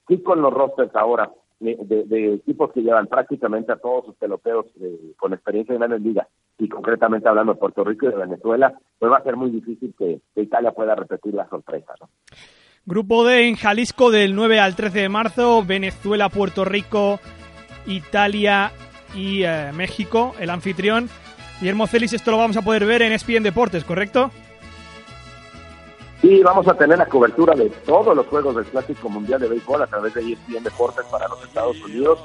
[0.06, 1.30] sí con los rosters ahora
[1.60, 6.28] de, equipos que llevan prácticamente a todos sus peloteos eh, con experiencia en grandes ligas
[6.58, 9.94] y concretamente hablando de Puerto Rico y de Venezuela, pues va a ser muy difícil
[9.98, 11.94] que, que Italia pueda repetir la sorpresa.
[12.00, 12.08] ¿no?
[12.88, 17.20] Grupo D en Jalisco del 9 al 13 de marzo, Venezuela, Puerto Rico,
[17.84, 18.72] Italia
[19.14, 21.10] y eh, México, el anfitrión.
[21.60, 24.30] Guillermo Celis, esto lo vamos a poder ver en ESPN Deportes, ¿correcto?
[26.22, 29.82] Sí, vamos a tener la cobertura de todos los juegos del Clásico Mundial de Béisbol
[29.82, 32.18] a través de ESPN Deportes para los Estados Unidos,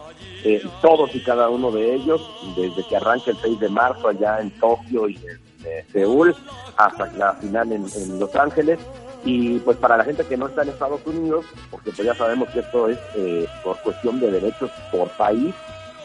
[0.45, 4.39] eh, todos y cada uno de ellos, desde que arranca el 6 de marzo allá
[4.39, 6.33] en Tokio y en eh, Seúl
[6.77, 8.79] hasta la final en, Los Ángeles.
[9.25, 12.49] Y pues para la gente que no está en Estados Unidos, porque pues ya sabemos
[12.49, 15.55] que esto es eh, por cuestión de derechos por país,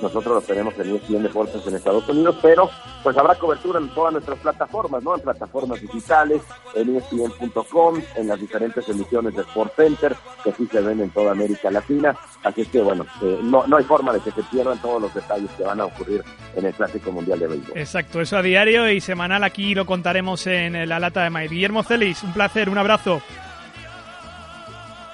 [0.01, 2.70] nosotros lo tenemos en ESPN Deportes en Estados Unidos, pero
[3.03, 5.14] pues habrá cobertura en todas nuestras plataformas, ¿no?
[5.14, 6.42] En plataformas digitales,
[6.74, 11.32] en ESPN.com, en las diferentes emisiones de Sport Center, que sí se ven en toda
[11.32, 12.16] América Latina.
[12.44, 15.14] Así es que, bueno, eh, no, no hay forma de que se pierdan todos los
[15.14, 16.22] detalles que van a ocurrir
[16.55, 17.78] en el Clásico Mundial de Béisbol.
[17.78, 21.49] Exacto, eso a diario y semanal aquí lo contaremos en la lata de May.
[21.49, 23.20] Guillermo Celis, un placer, un abrazo.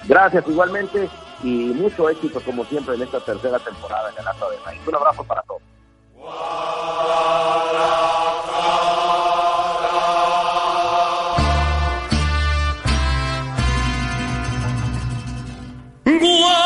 [0.07, 1.09] Gracias, igualmente
[1.43, 4.81] y mucho éxito como siempre en esta tercera temporada en el Lata de Maíz.
[4.87, 5.61] Un abrazo para todos.
[16.05, 16.64] Verá,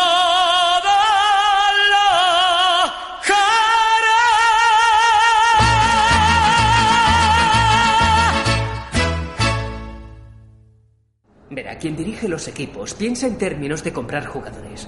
[11.80, 14.88] quien dirige los equipos piensa en términos de comprar jugadores.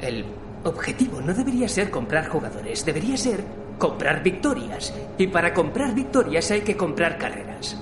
[0.00, 0.24] El
[0.64, 3.44] objetivo no debería ser comprar jugadores, debería ser
[3.78, 4.94] comprar victorias.
[5.18, 7.76] Y para comprar victorias hay que comprar carreras.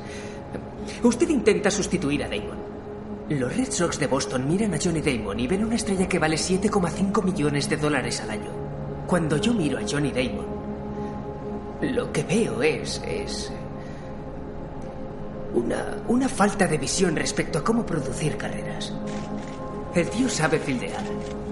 [1.02, 2.58] Usted intenta sustituir a Damon.
[3.28, 6.36] Los Red Sox de Boston miran a Johnny Damon y ven una estrella que vale
[6.36, 8.50] 7,5 millones de dólares al año.
[9.06, 10.46] Cuando yo miro a Johnny Damon,
[11.82, 13.00] lo que veo es.
[13.06, 13.52] es.
[15.54, 18.92] Una, una falta de visión respecto a cómo producir carreras.
[19.94, 21.02] El tío sabe fildear.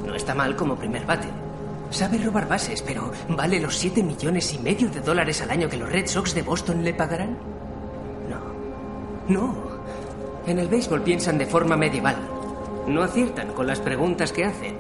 [0.07, 1.29] No está mal como primer bate.
[1.91, 5.77] Sabe robar bases, pero ¿vale los 7 millones y medio de dólares al año que
[5.77, 7.37] los Red Sox de Boston le pagarán?
[8.29, 8.41] No.
[9.29, 9.69] No.
[10.47, 12.17] En el béisbol piensan de forma medieval.
[12.87, 14.77] No aciertan con las preguntas que hacen.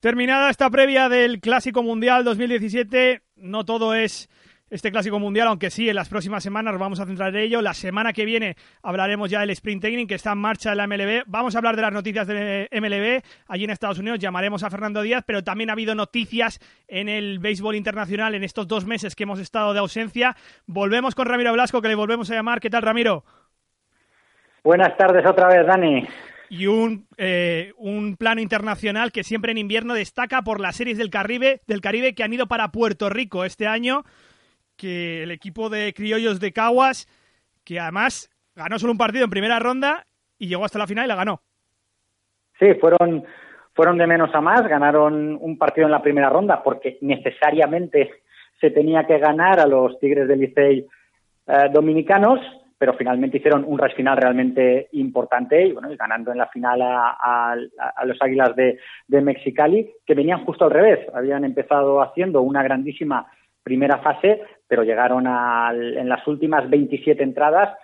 [0.00, 4.29] Terminada esta previa del Clásico Mundial 2017, no todo es
[4.70, 7.60] este Clásico Mundial, aunque sí, en las próximas semanas nos vamos a centrar en ello.
[7.60, 10.86] La semana que viene hablaremos ya del Sprint Training que está en marcha en la
[10.86, 11.24] MLB.
[11.26, 14.20] Vamos a hablar de las noticias de MLB allí en Estados Unidos.
[14.20, 18.68] Llamaremos a Fernando Díaz, pero también ha habido noticias en el béisbol internacional en estos
[18.68, 20.36] dos meses que hemos estado de ausencia.
[20.66, 22.60] Volvemos con Ramiro Blasco, que le volvemos a llamar.
[22.60, 23.24] ¿Qué tal, Ramiro?
[24.62, 26.06] Buenas tardes otra vez, Dani
[26.52, 31.08] y un, eh, un plano internacional que siempre en invierno destaca por las series del
[31.08, 34.04] Caribe, del Caribe que han ido para Puerto Rico este año
[34.80, 37.06] que el equipo de criollos de Caguas,
[37.64, 40.04] que además ganó solo un partido en primera ronda
[40.38, 41.40] y llegó hasta la final y la ganó.
[42.58, 43.24] Sí, fueron,
[43.74, 48.10] fueron de menos a más, ganaron un partido en la primera ronda porque necesariamente
[48.58, 50.86] se tenía que ganar a los Tigres del Licey
[51.46, 52.40] eh, dominicanos
[52.80, 57.54] pero finalmente hicieron un res final realmente importante y bueno, ganando en la final a,
[58.06, 63.30] los Águilas de, de, Mexicali, que venían justo al revés, habían empezado haciendo una grandísima
[63.62, 67.76] primera fase, pero llegaron a, en las últimas 27 entradas,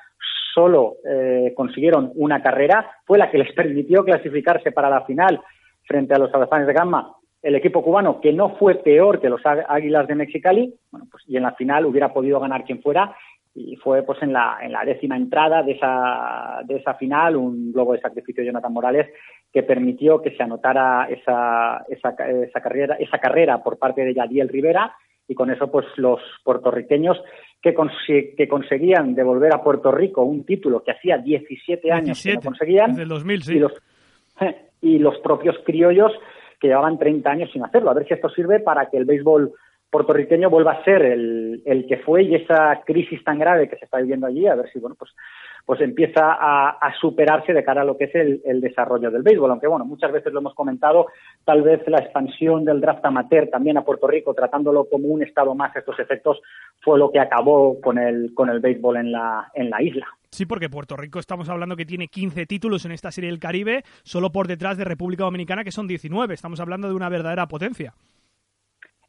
[0.55, 5.41] solo eh, consiguieron una carrera, fue la que les permitió clasificarse para la final
[5.85, 7.13] frente a los Alazanes de Gamma,
[7.43, 11.37] el equipo cubano, que no fue peor que los Águilas de Mexicali, bueno, pues y
[11.37, 13.15] en la final hubiera podido ganar quien fuera,
[13.57, 17.73] y fue pues en la, en la décima entrada de esa, de esa final un
[17.73, 19.09] globo de sacrificio de Jonathan Morales
[19.51, 24.51] que permitió que se anotara esa, esa, esa, carrera, esa carrera por parte de Yadiel
[24.51, 24.95] Rivera
[25.29, 27.17] y con eso pues los puertorriqueños
[27.61, 27.75] que,
[28.37, 32.91] que conseguían devolver a Puerto Rico un título que hacía 17 años que no conseguían
[32.91, 33.73] desde el 2000, y, los,
[34.81, 36.13] y los propios criollos
[36.61, 37.91] que llevaban 30 años sin hacerlo.
[37.91, 39.53] A ver si esto sirve para que el béisbol
[39.91, 43.85] puertorriqueño vuelva a ser el, el, que fue y esa crisis tan grave que se
[43.85, 45.11] está viviendo allí, a ver si bueno pues
[45.67, 49.51] pues empieza a, superarse de cara a lo que es el, desarrollo del béisbol.
[49.51, 51.09] Aunque bueno, muchas veces lo hemos comentado,
[51.45, 55.55] tal vez la expansión del draft amateur también a Puerto Rico, tratándolo como un estado
[55.57, 56.41] más estos efectos,
[56.81, 60.07] fue lo que acabó con el con el béisbol en la en la isla.
[60.31, 63.83] Sí, porque Puerto Rico estamos hablando que tiene 15 títulos en esta serie del Caribe,
[64.05, 66.33] solo por detrás de República Dominicana, que son 19.
[66.33, 67.93] Estamos hablando de una verdadera potencia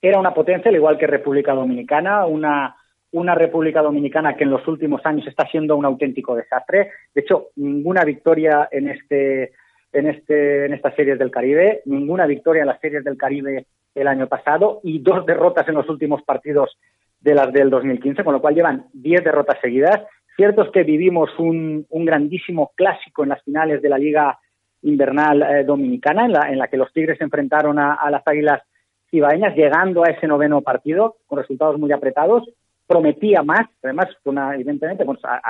[0.01, 2.76] era una potencia, al igual que República Dominicana, una,
[3.17, 6.91] una República Dominicana que en los últimos años está siendo un auténtico desastre.
[7.13, 9.53] De hecho, ninguna victoria en este
[9.91, 13.65] en este en estas series del Caribe, ninguna victoria en las series del Caribe
[13.95, 16.77] el año pasado y dos derrotas en los últimos partidos
[17.19, 20.01] de las del 2015, con lo cual llevan diez derrotas seguidas.
[20.35, 24.37] Cierto es que vivimos un, grandísimo clásico en las finales de la Liga
[24.83, 28.61] Invernal eh, Dominicana, en la, en la que los Tigres se enfrentaron a las Águilas
[29.09, 32.43] cibaeñas llegando a ese noveno partido con resultados muy apretados.
[32.87, 35.41] Prometía más, además, una, evidentemente, pues, a,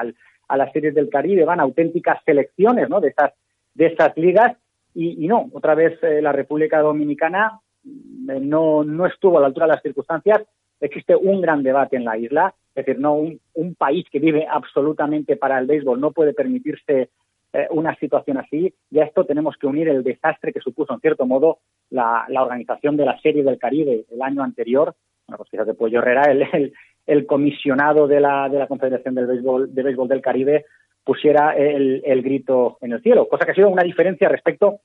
[0.48, 3.00] a, las series del Caribe van auténticas selecciones ¿no?
[3.00, 3.34] de, estas,
[3.74, 4.58] de estas ligas
[4.94, 9.68] y, no, otra vez eh, la República Dominicana eh, no, no estuvo a la altura
[9.68, 10.42] de las circunstancias.
[10.82, 14.48] Existe un gran debate en la isla, es decir, no un, un país que vive
[14.50, 17.10] absolutamente para el béisbol no puede permitirse
[17.54, 21.00] eh, una situación así y a esto tenemos que unir el desastre que supuso, en
[21.00, 21.60] cierto modo,
[21.90, 24.94] la, organización de la Serie del Caribe el año anterior.
[25.28, 26.74] Bueno, pues fíjate, pues Herrera, el,
[27.26, 30.66] comisionado de la, de la Confederación del Béisbol, de Béisbol del Caribe,
[31.04, 34.82] pusiera el, el grito en el cielo, cosa que ha sido una diferencia respecto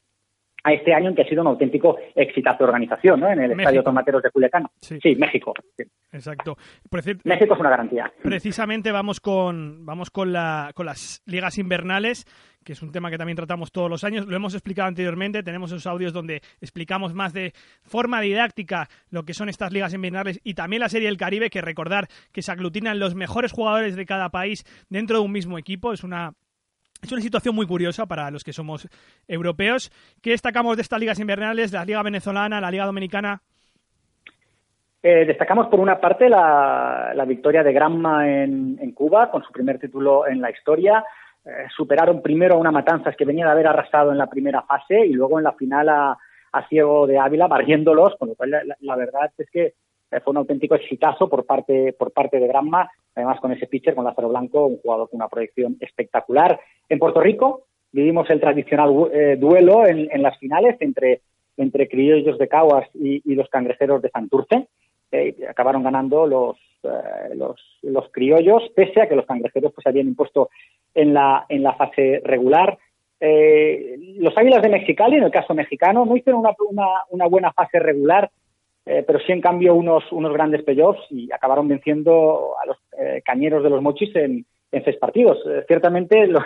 [0.64, 3.30] a este año en que ha sido un auténtico exitazo de organización, ¿no?
[3.30, 4.66] En el Estadio Tomateros de Culiacán.
[4.80, 5.52] Sí, México.
[6.12, 6.56] Exacto.
[7.24, 8.12] México es una garantía.
[8.22, 12.26] Precisamente vamos con vamos con la con las ligas invernales,
[12.64, 14.26] que es un tema que también tratamos todos los años.
[14.26, 17.52] Lo hemos explicado anteriormente, tenemos esos audios donde explicamos más de
[17.82, 21.60] forma didáctica lo que son estas ligas invernales y también la Serie del Caribe, que
[21.60, 25.92] recordar que se aglutinan los mejores jugadores de cada país dentro de un mismo equipo,
[25.92, 26.34] es una
[27.02, 28.88] es una situación muy curiosa para los que somos
[29.26, 29.90] europeos.
[30.22, 33.42] ¿Qué destacamos de estas ligas invernales, la Liga Venezolana, la Liga Dominicana?
[35.02, 40.28] Eh, destacamos por una parte la, victoria de Granma en, Cuba con su primer título
[40.28, 41.04] en la historia.
[41.44, 45.04] Eh, superaron primero a una Matanzas que venía de haber arrasado en la primera fase
[45.04, 46.18] y luego en la final a,
[46.68, 49.72] Ciego de Ávila barriéndolos, con lo cual la verdad es que
[50.20, 54.04] fue un auténtico exitazo por parte, por parte de Granma, además con ese pitcher, con
[54.04, 56.60] Lázaro Blanco, un jugador con una proyección espectacular.
[56.88, 61.20] En Puerto Rico vivimos el tradicional eh, duelo en, las finales entre,
[61.56, 64.68] entre criollos de Caguas y, los cangrejeros de Santurce.
[65.10, 66.56] Eh, acabaron ganando los,
[67.34, 70.48] los, los, criollos, pese a que los cangrejeros pues, habían impuesto
[70.94, 72.78] en la, en la fase regular.
[73.20, 78.30] los Águilas de Mexicali, en el caso mexicano, no hicieron una, una buena fase regular,
[78.84, 83.22] eh, pero sí en cambio unos, unos grandes playoffs y acabaron venciendo a los eh,
[83.24, 85.38] cañeros de los mochis en, en seis partidos.
[85.46, 86.44] Eh, ciertamente los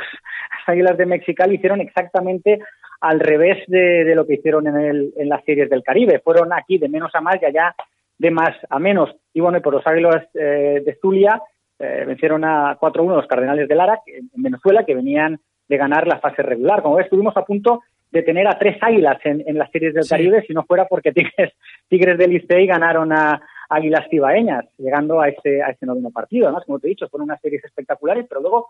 [0.67, 2.61] Águilas de Mexicali hicieron exactamente
[3.01, 6.21] al revés de, de lo que hicieron en, el, en las series del Caribe.
[6.23, 7.75] Fueron aquí de menos a más y allá
[8.19, 9.15] de más a menos.
[9.33, 11.43] Y bueno, y por los Águilas de Zulia
[11.79, 16.43] vencieron a 4-1 los Cardenales de Lara en Venezuela, que venían de ganar la fase
[16.43, 16.81] regular.
[16.81, 20.09] Como ves, estuvimos a punto de tener a tres águilas en, en las series del
[20.09, 21.53] Caribe si no fuera porque Tigres,
[21.89, 26.47] Tigres del Licey ganaron a Águilas Cibaeñas, llegando a ese, a ese noveno partido.
[26.47, 28.69] Además, como te he dicho, fueron unas series espectaculares, pero luego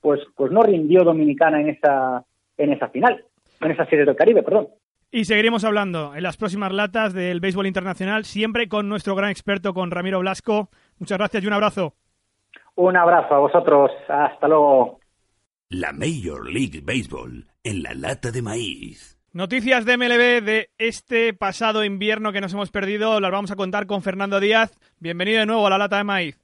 [0.00, 2.24] pues, pues no rindió Dominicana en esa,
[2.56, 3.24] en esa final,
[3.60, 4.68] en esa serie del Caribe, perdón.
[5.10, 9.72] Y seguiremos hablando en las próximas latas del béisbol internacional, siempre con nuestro gran experto,
[9.72, 10.68] con Ramiro Blasco.
[10.98, 11.94] Muchas gracias y un abrazo.
[12.74, 13.90] Un abrazo a vosotros.
[14.08, 15.00] Hasta luego.
[15.70, 19.17] La Major League Baseball en la lata de maíz.
[19.34, 23.86] Noticias de MLB de este pasado invierno que nos hemos perdido las vamos a contar
[23.86, 24.78] con Fernando Díaz.
[25.00, 26.40] Bienvenido de nuevo a la lata de maíz.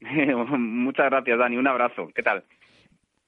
[0.00, 1.58] Muchas gracias, Dani.
[1.58, 2.08] Un abrazo.
[2.14, 2.42] ¿Qué tal?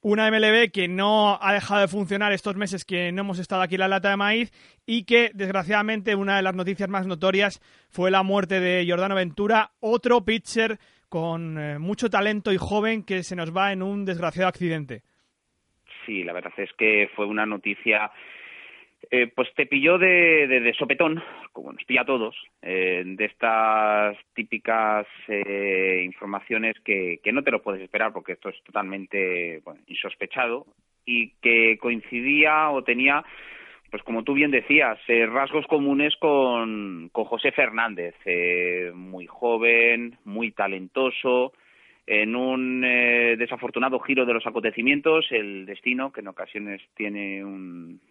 [0.01, 3.75] Una MLB que no ha dejado de funcionar estos meses que no hemos estado aquí
[3.75, 4.51] en la lata de maíz
[4.87, 9.69] y que, desgraciadamente, una de las noticias más notorias fue la muerte de Jordano Ventura,
[9.79, 14.49] otro pitcher con eh, mucho talento y joven que se nos va en un desgraciado
[14.49, 15.03] accidente.
[16.05, 18.11] Sí, la verdad es que fue una noticia
[19.09, 21.23] eh, pues te pilló de, de, sopetón,
[21.53, 27.61] como nos pilla a todos, eh, de estas típicas eh, informaciones que, no te lo
[27.61, 30.65] puedes esperar porque esto es totalmente bueno, insospechado
[31.05, 33.23] y que coincidía o tenía,
[33.91, 38.15] pues como tú bien decías, rasgos comunes con, José Fernández,
[38.93, 41.53] muy joven, muy talentoso,
[42.05, 48.01] en un desafortunado giro de los acontecimientos, el destino, que en ocasiones tiene un,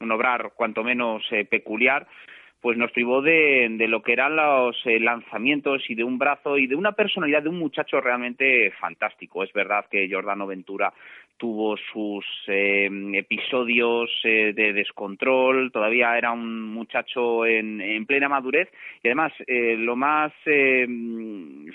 [0.00, 2.06] un obrar cuanto menos eh, peculiar,
[2.60, 6.58] pues nos privó de, de lo que eran los eh, lanzamientos y de un brazo
[6.58, 9.42] y de una personalidad de un muchacho realmente fantástico.
[9.42, 10.92] Es verdad que Jordano Ventura
[11.40, 18.68] tuvo sus eh, episodios eh, de descontrol, todavía era un muchacho en, en plena madurez
[19.02, 20.86] y además eh, lo más eh,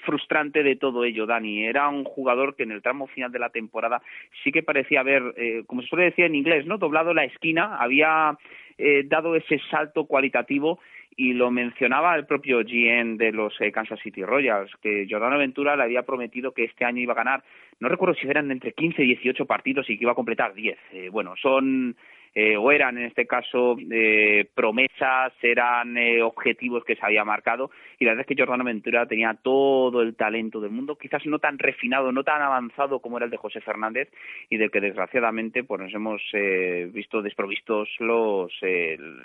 [0.06, 3.50] frustrante de todo ello, Dani, era un jugador que en el tramo final de la
[3.50, 4.04] temporada
[4.44, 7.78] sí que parecía haber, eh, como se suele decir en inglés, no doblado la esquina,
[7.78, 8.38] había
[8.78, 10.80] eh, dado ese salto cualitativo
[11.18, 15.76] y lo mencionaba el propio GM de los eh, Kansas City Royals, que Jordano Ventura
[15.76, 17.44] le había prometido que este año iba a ganar,
[17.80, 20.78] no recuerdo si eran entre 15 y 18 partidos y que iba a completar 10.
[20.94, 21.96] Eh, bueno, son
[22.38, 27.72] eh, o eran en este caso eh, promesas, eran eh, objetivos que se había marcado
[27.98, 31.40] y la verdad es que Jordano Ventura tenía todo el talento del mundo, quizás no
[31.40, 34.10] tan refinado, no tan avanzado como era el de José Fernández
[34.50, 38.52] y del que desgraciadamente pues nos hemos eh, visto desprovistos los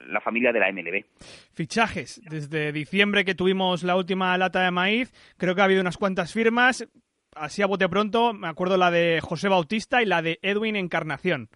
[0.06, 1.04] la familia de la MLB.
[1.52, 5.96] Fichajes, desde diciembre que tuvimos la última lata de maíz, creo que ha habido unas
[5.96, 6.86] cuantas firmas,
[7.34, 11.48] así a bote pronto, me acuerdo la de José Bautista y la de Edwin Encarnación.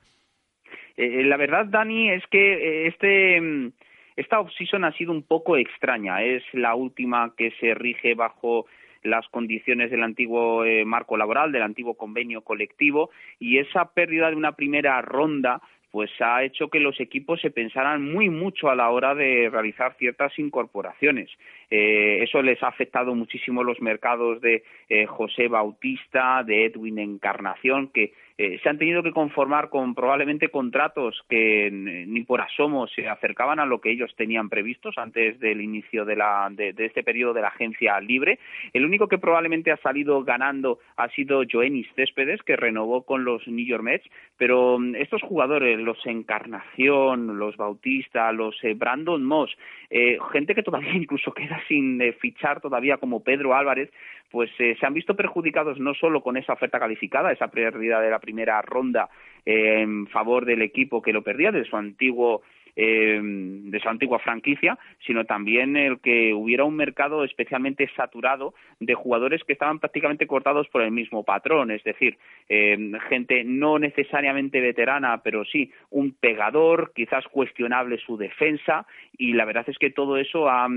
[0.96, 3.72] Eh, la verdad, Dani, es que eh, este mm,
[4.16, 6.22] esta off-season ha sido un poco extraña.
[6.22, 8.66] Es la última que se rige bajo
[9.02, 14.36] las condiciones del antiguo eh, marco laboral, del antiguo convenio colectivo, y esa pérdida de
[14.36, 15.60] una primera ronda
[15.94, 19.94] pues ha hecho que los equipos se pensaran muy mucho a la hora de realizar
[19.96, 21.30] ciertas incorporaciones.
[21.70, 27.92] Eh, eso les ha afectado muchísimo los mercados de eh, José Bautista, de Edwin Encarnación,
[27.94, 33.08] que eh, se han tenido que conformar con probablemente contratos que ni por asomo se
[33.08, 37.04] acercaban a lo que ellos tenían previstos antes del inicio de, la, de, de este
[37.04, 38.38] periodo de la agencia libre.
[38.72, 43.46] El único que probablemente ha salido ganando ha sido Joenis Céspedes, que renovó con los
[43.46, 49.56] New York Mets, pero mm, estos jugadores, los Encarnación, los Bautista, los eh, Brandon Moss,
[49.90, 53.90] eh, gente que todavía incluso queda sin eh, fichar todavía como Pedro Álvarez,
[54.34, 58.10] pues eh, se han visto perjudicados no solo con esa oferta calificada, esa pérdida de
[58.10, 59.08] la primera ronda
[59.44, 62.42] eh, en favor del equipo que lo perdía, de su antiguo
[62.76, 68.94] eh, de su antigua franquicia, sino también el que hubiera un mercado especialmente saturado de
[68.94, 72.18] jugadores que estaban prácticamente cortados por el mismo patrón, es decir,
[72.48, 72.76] eh,
[73.08, 79.68] gente no necesariamente veterana, pero sí un pegador, quizás cuestionable su defensa, y la verdad
[79.68, 80.68] es que todo eso ha,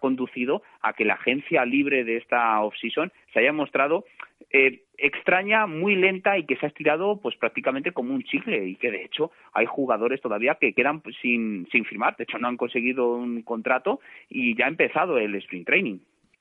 [0.00, 4.04] conducido a que la agencia libre de esta off-season se haya mostrado
[4.50, 8.76] eh, extraña, muy lenta y que se ha estirado pues prácticamente como un chicle y
[8.76, 12.48] que de hecho hay jugadores todavía que quedan pues, sin, sin firmar, de hecho no
[12.48, 15.98] han conseguido un contrato y ya ha empezado el sprint training.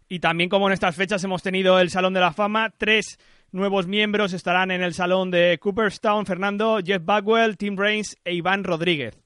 [0.09, 3.17] Y también como en estas fechas hemos tenido el Salón de la Fama, tres
[3.51, 8.63] nuevos miembros estarán en el Salón de Cooperstown, Fernando, Jeff Bagwell, Tim Raines e Iván
[8.63, 9.19] Rodríguez.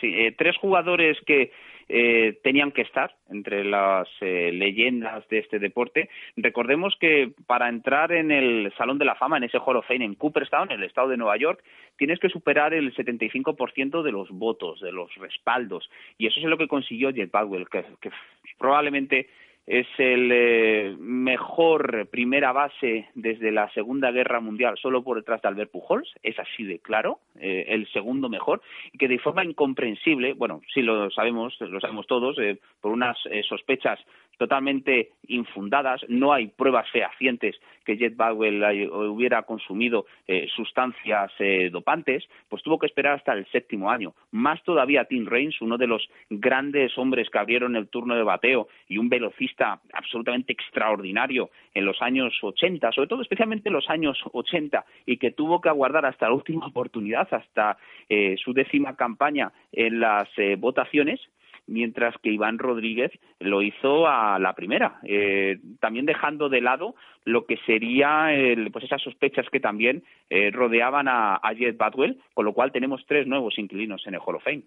[0.00, 1.50] Sí, eh, tres jugadores que
[1.88, 6.08] eh, tenían que estar entre las eh, leyendas de este deporte.
[6.36, 10.04] Recordemos que para entrar en el Salón de la Fama, en ese Hall of Fame
[10.04, 11.62] en Cooperstown, en el estado de Nueva York,
[11.96, 15.90] tienes que superar el 75% de los votos, de los respaldos.
[16.18, 17.30] Y eso es lo que consiguió Jet
[17.70, 18.10] que, que
[18.58, 19.28] probablemente
[19.68, 25.48] es el eh, mejor primera base desde la Segunda Guerra Mundial, solo por detrás de
[25.48, 28.62] Albert Pujols, es así de claro, eh, el segundo mejor,
[28.92, 33.18] y que de forma incomprensible, bueno, sí lo sabemos, lo sabemos todos, eh, por unas
[33.26, 34.00] eh, sospechas
[34.38, 42.24] totalmente infundadas, no hay pruebas fehacientes que Jet Bagwell hubiera consumido eh, sustancias eh, dopantes,
[42.48, 44.14] pues tuvo que esperar hasta el séptimo año.
[44.30, 48.68] Más todavía Tim Raines, uno de los grandes hombres que abrieron el turno de bateo
[48.88, 54.18] y un velocista absolutamente extraordinario en los años 80, sobre todo especialmente en los años
[54.32, 57.78] 80, y que tuvo que aguardar hasta la última oportunidad, hasta
[58.08, 61.20] eh, su décima campaña en las eh, votaciones,
[61.68, 67.44] mientras que Iván Rodríguez lo hizo a la primera, eh, también dejando de lado lo
[67.46, 72.46] que sería el, pues esas sospechas que también eh, rodeaban a, a Jet Badwell, con
[72.46, 74.62] lo cual tenemos tres nuevos inquilinos en el Hall of Fame.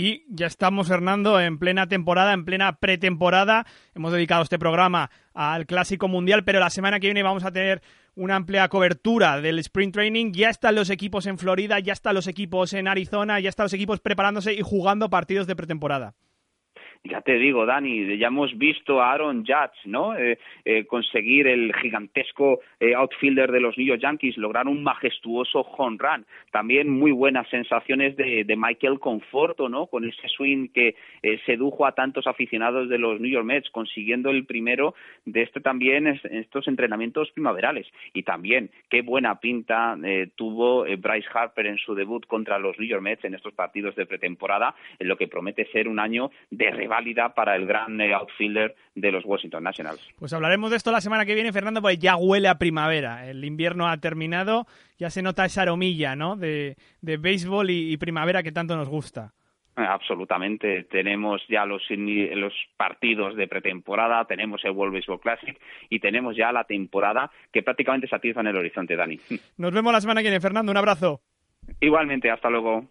[0.00, 3.66] Y ya estamos, Hernando, en plena temporada, en plena pretemporada.
[3.96, 7.82] Hemos dedicado este programa al Clásico Mundial, pero la semana que viene vamos a tener
[8.14, 10.30] una amplia cobertura del sprint training.
[10.30, 13.72] Ya están los equipos en Florida, ya están los equipos en Arizona, ya están los
[13.72, 16.14] equipos preparándose y jugando partidos de pretemporada
[17.04, 20.16] ya te digo, Dani, ya hemos visto a Aaron Judge, ¿no?
[20.16, 25.60] Eh, eh, conseguir el gigantesco eh, outfielder de los New York Yankees, lograr un majestuoso
[25.60, 26.26] home run.
[26.50, 29.86] También muy buenas sensaciones de, de Michael Conforto, ¿no?
[29.86, 30.96] Con ese swing que
[31.46, 34.94] sedujo a tantos aficionados de los New York Mets, consiguiendo el primero
[35.24, 37.86] de este también estos entrenamientos primaverales.
[38.12, 39.96] Y también qué buena pinta
[40.36, 44.06] tuvo Bryce Harper en su debut contra los New York Mets en estos partidos de
[44.06, 48.74] pretemporada, en lo que promete ser un año de válida para el gran eh, outfielder
[48.94, 50.00] de los Washington Nationals.
[50.18, 53.28] Pues hablaremos de esto la semana que viene, Fernando, porque ya huele a primavera.
[53.28, 54.66] El invierno ha terminado,
[54.98, 56.36] ya se nota esa aromilla ¿no?
[56.36, 59.32] de, de béisbol y, primavera que tanto nos gusta.
[59.76, 60.84] Eh, absolutamente.
[60.84, 65.56] Tenemos ya los, los partidos de pretemporada, tenemos el World Baseball Classic
[65.88, 69.20] y tenemos ya la temporada que prácticamente se atiza en el horizonte, Dani.
[69.56, 70.72] Nos vemos la semana que viene, Fernando.
[70.72, 71.20] Un abrazo.
[71.80, 72.86] Igualmente, hasta luego.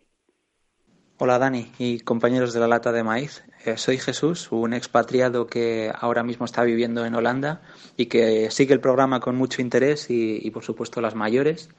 [1.19, 3.43] Hola Dani y compañeros de la lata de maíz.
[3.65, 7.61] Eh, soy Jesús, un expatriado que ahora mismo está viviendo en Holanda
[7.97, 11.69] y que sigue el programa con mucho interés y, por supuesto las mayores.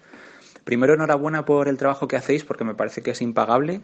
[0.64, 3.80] Primero enhorabuena por el trabajo que hacéis porque me parece que es impagable.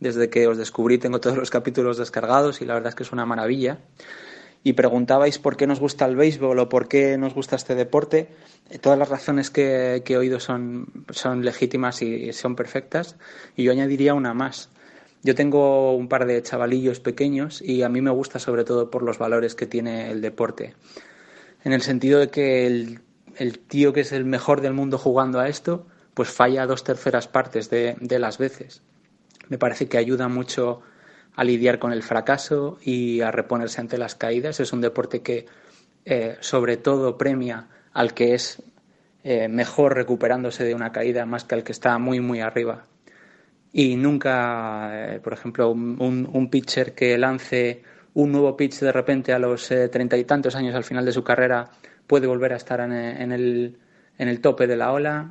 [0.00, 3.12] Desde que os descubrí tengo todos los capítulos descargados y la verdad es que es
[3.12, 3.78] una maravilla.
[4.64, 8.26] Y preguntabais por qué nos gusta el béisbol o por qué nos gusta este deporte.
[8.70, 13.14] Eh, todas las razones que, he oído son, son legítimas y son perfectas.
[13.54, 14.68] Y yo añadiría una más
[15.22, 19.02] yo tengo un par de chavalillos pequeños y a mí me gusta sobre todo por
[19.02, 20.74] los valores que tiene el deporte.
[21.64, 25.48] En el sentido de que el, tío que es el mejor del mundo jugando a
[25.48, 28.82] esto, pues falla dos terceras partes de, las veces.
[29.48, 30.82] Me parece que ayuda mucho
[31.34, 34.60] a lidiar con el fracaso y a reponerse ante las caídas.
[34.60, 35.46] Es un deporte que
[36.04, 38.62] eh, sobre todo premia al que es
[39.24, 42.84] eh, mejor recuperándose de una caída más que al que está muy muy arriba
[43.78, 47.82] y nunca, eh, por ejemplo, un, un, pitcher que lance
[48.14, 51.12] un nuevo pitch de repente a los eh, treinta y tantos años al final de
[51.12, 51.68] su carrera
[52.06, 53.78] puede volver a estar en, en, el,
[54.16, 55.30] en el tope de la ola.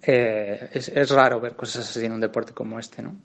[0.00, 3.16] Eh, es, raro ver cosas así en un deporte como este, ¿no?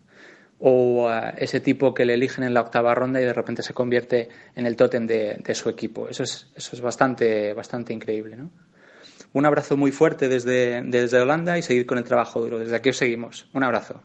[0.59, 4.27] O ese tipo que le eligen en la octava ronda y de repente se convierte
[4.55, 6.09] en el tótem de, de su equipo.
[6.09, 8.51] Eso es, eso es bastante, bastante increíble, ¿no?
[9.31, 12.59] Un abrazo muy fuerte desde, desde Holanda y seguir con el trabajo duro.
[12.59, 13.49] Desde aquí os seguimos.
[13.53, 14.03] Un abrazo.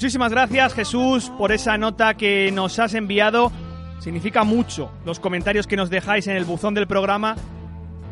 [0.00, 3.52] Muchísimas gracias Jesús por esa nota que nos has enviado
[3.98, 7.36] Significa mucho los comentarios que nos dejáis en el buzón del programa,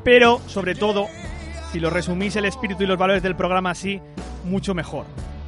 [0.04, 1.06] pero sobre todo,
[1.72, 4.02] si lo resumís el espíritu y los valores del programa así,
[4.44, 5.06] mucho mejor.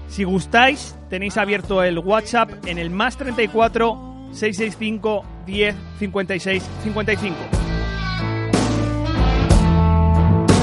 [0.09, 7.37] Si gustáis, tenéis abierto el WhatsApp en el más 34 665 10 56 55.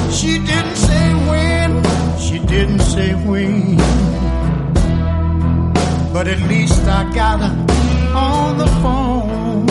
[0.09, 1.83] She didn't say when,
[2.17, 3.77] she didn't say when,
[6.17, 7.05] but at least I
[8.15, 9.67] on the phone.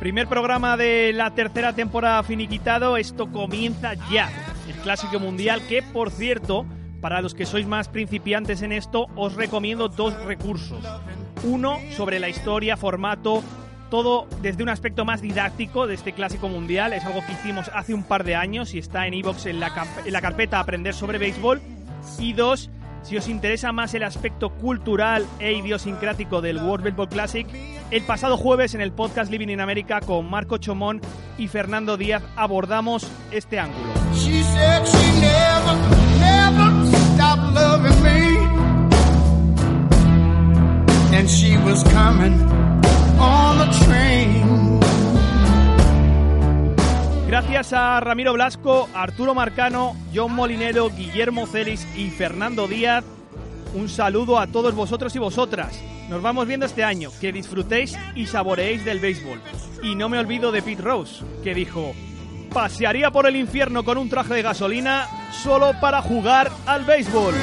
[0.00, 4.30] Primer programa de la tercera temporada finiquitado, esto comienza ya.
[4.66, 6.64] El Clásico Mundial que, por cierto,
[7.02, 10.82] para los que sois más principiantes en esto, os recomiendo dos recursos.
[11.44, 13.42] Uno sobre la historia, formato,
[13.90, 16.94] todo desde un aspecto más didáctico de este Clásico Mundial.
[16.94, 19.70] Es algo que hicimos hace un par de años y está en iVoox en, la,
[20.02, 21.60] en la carpeta Aprender sobre Béisbol.
[22.18, 22.70] Y dos,
[23.08, 27.46] si os interesa más el aspecto cultural e idiosincrático del World Baseball Classic,
[27.90, 31.00] el pasado jueves en el podcast Living in America con Marco Chomón
[31.38, 33.94] y Fernando Díaz abordamos este ángulo.
[47.28, 53.04] Gracias a Ramiro Blasco, Arturo Marcano, John Molinero, Guillermo Celis y Fernando Díaz.
[53.74, 55.78] Un saludo a todos vosotros y vosotras.
[56.08, 57.10] Nos vamos viendo este año.
[57.20, 59.42] Que disfrutéis y saboreéis del béisbol.
[59.82, 61.92] Y no me olvido de Pete Rose, que dijo,
[62.50, 67.34] pasearía por el infierno con un traje de gasolina solo para jugar al béisbol.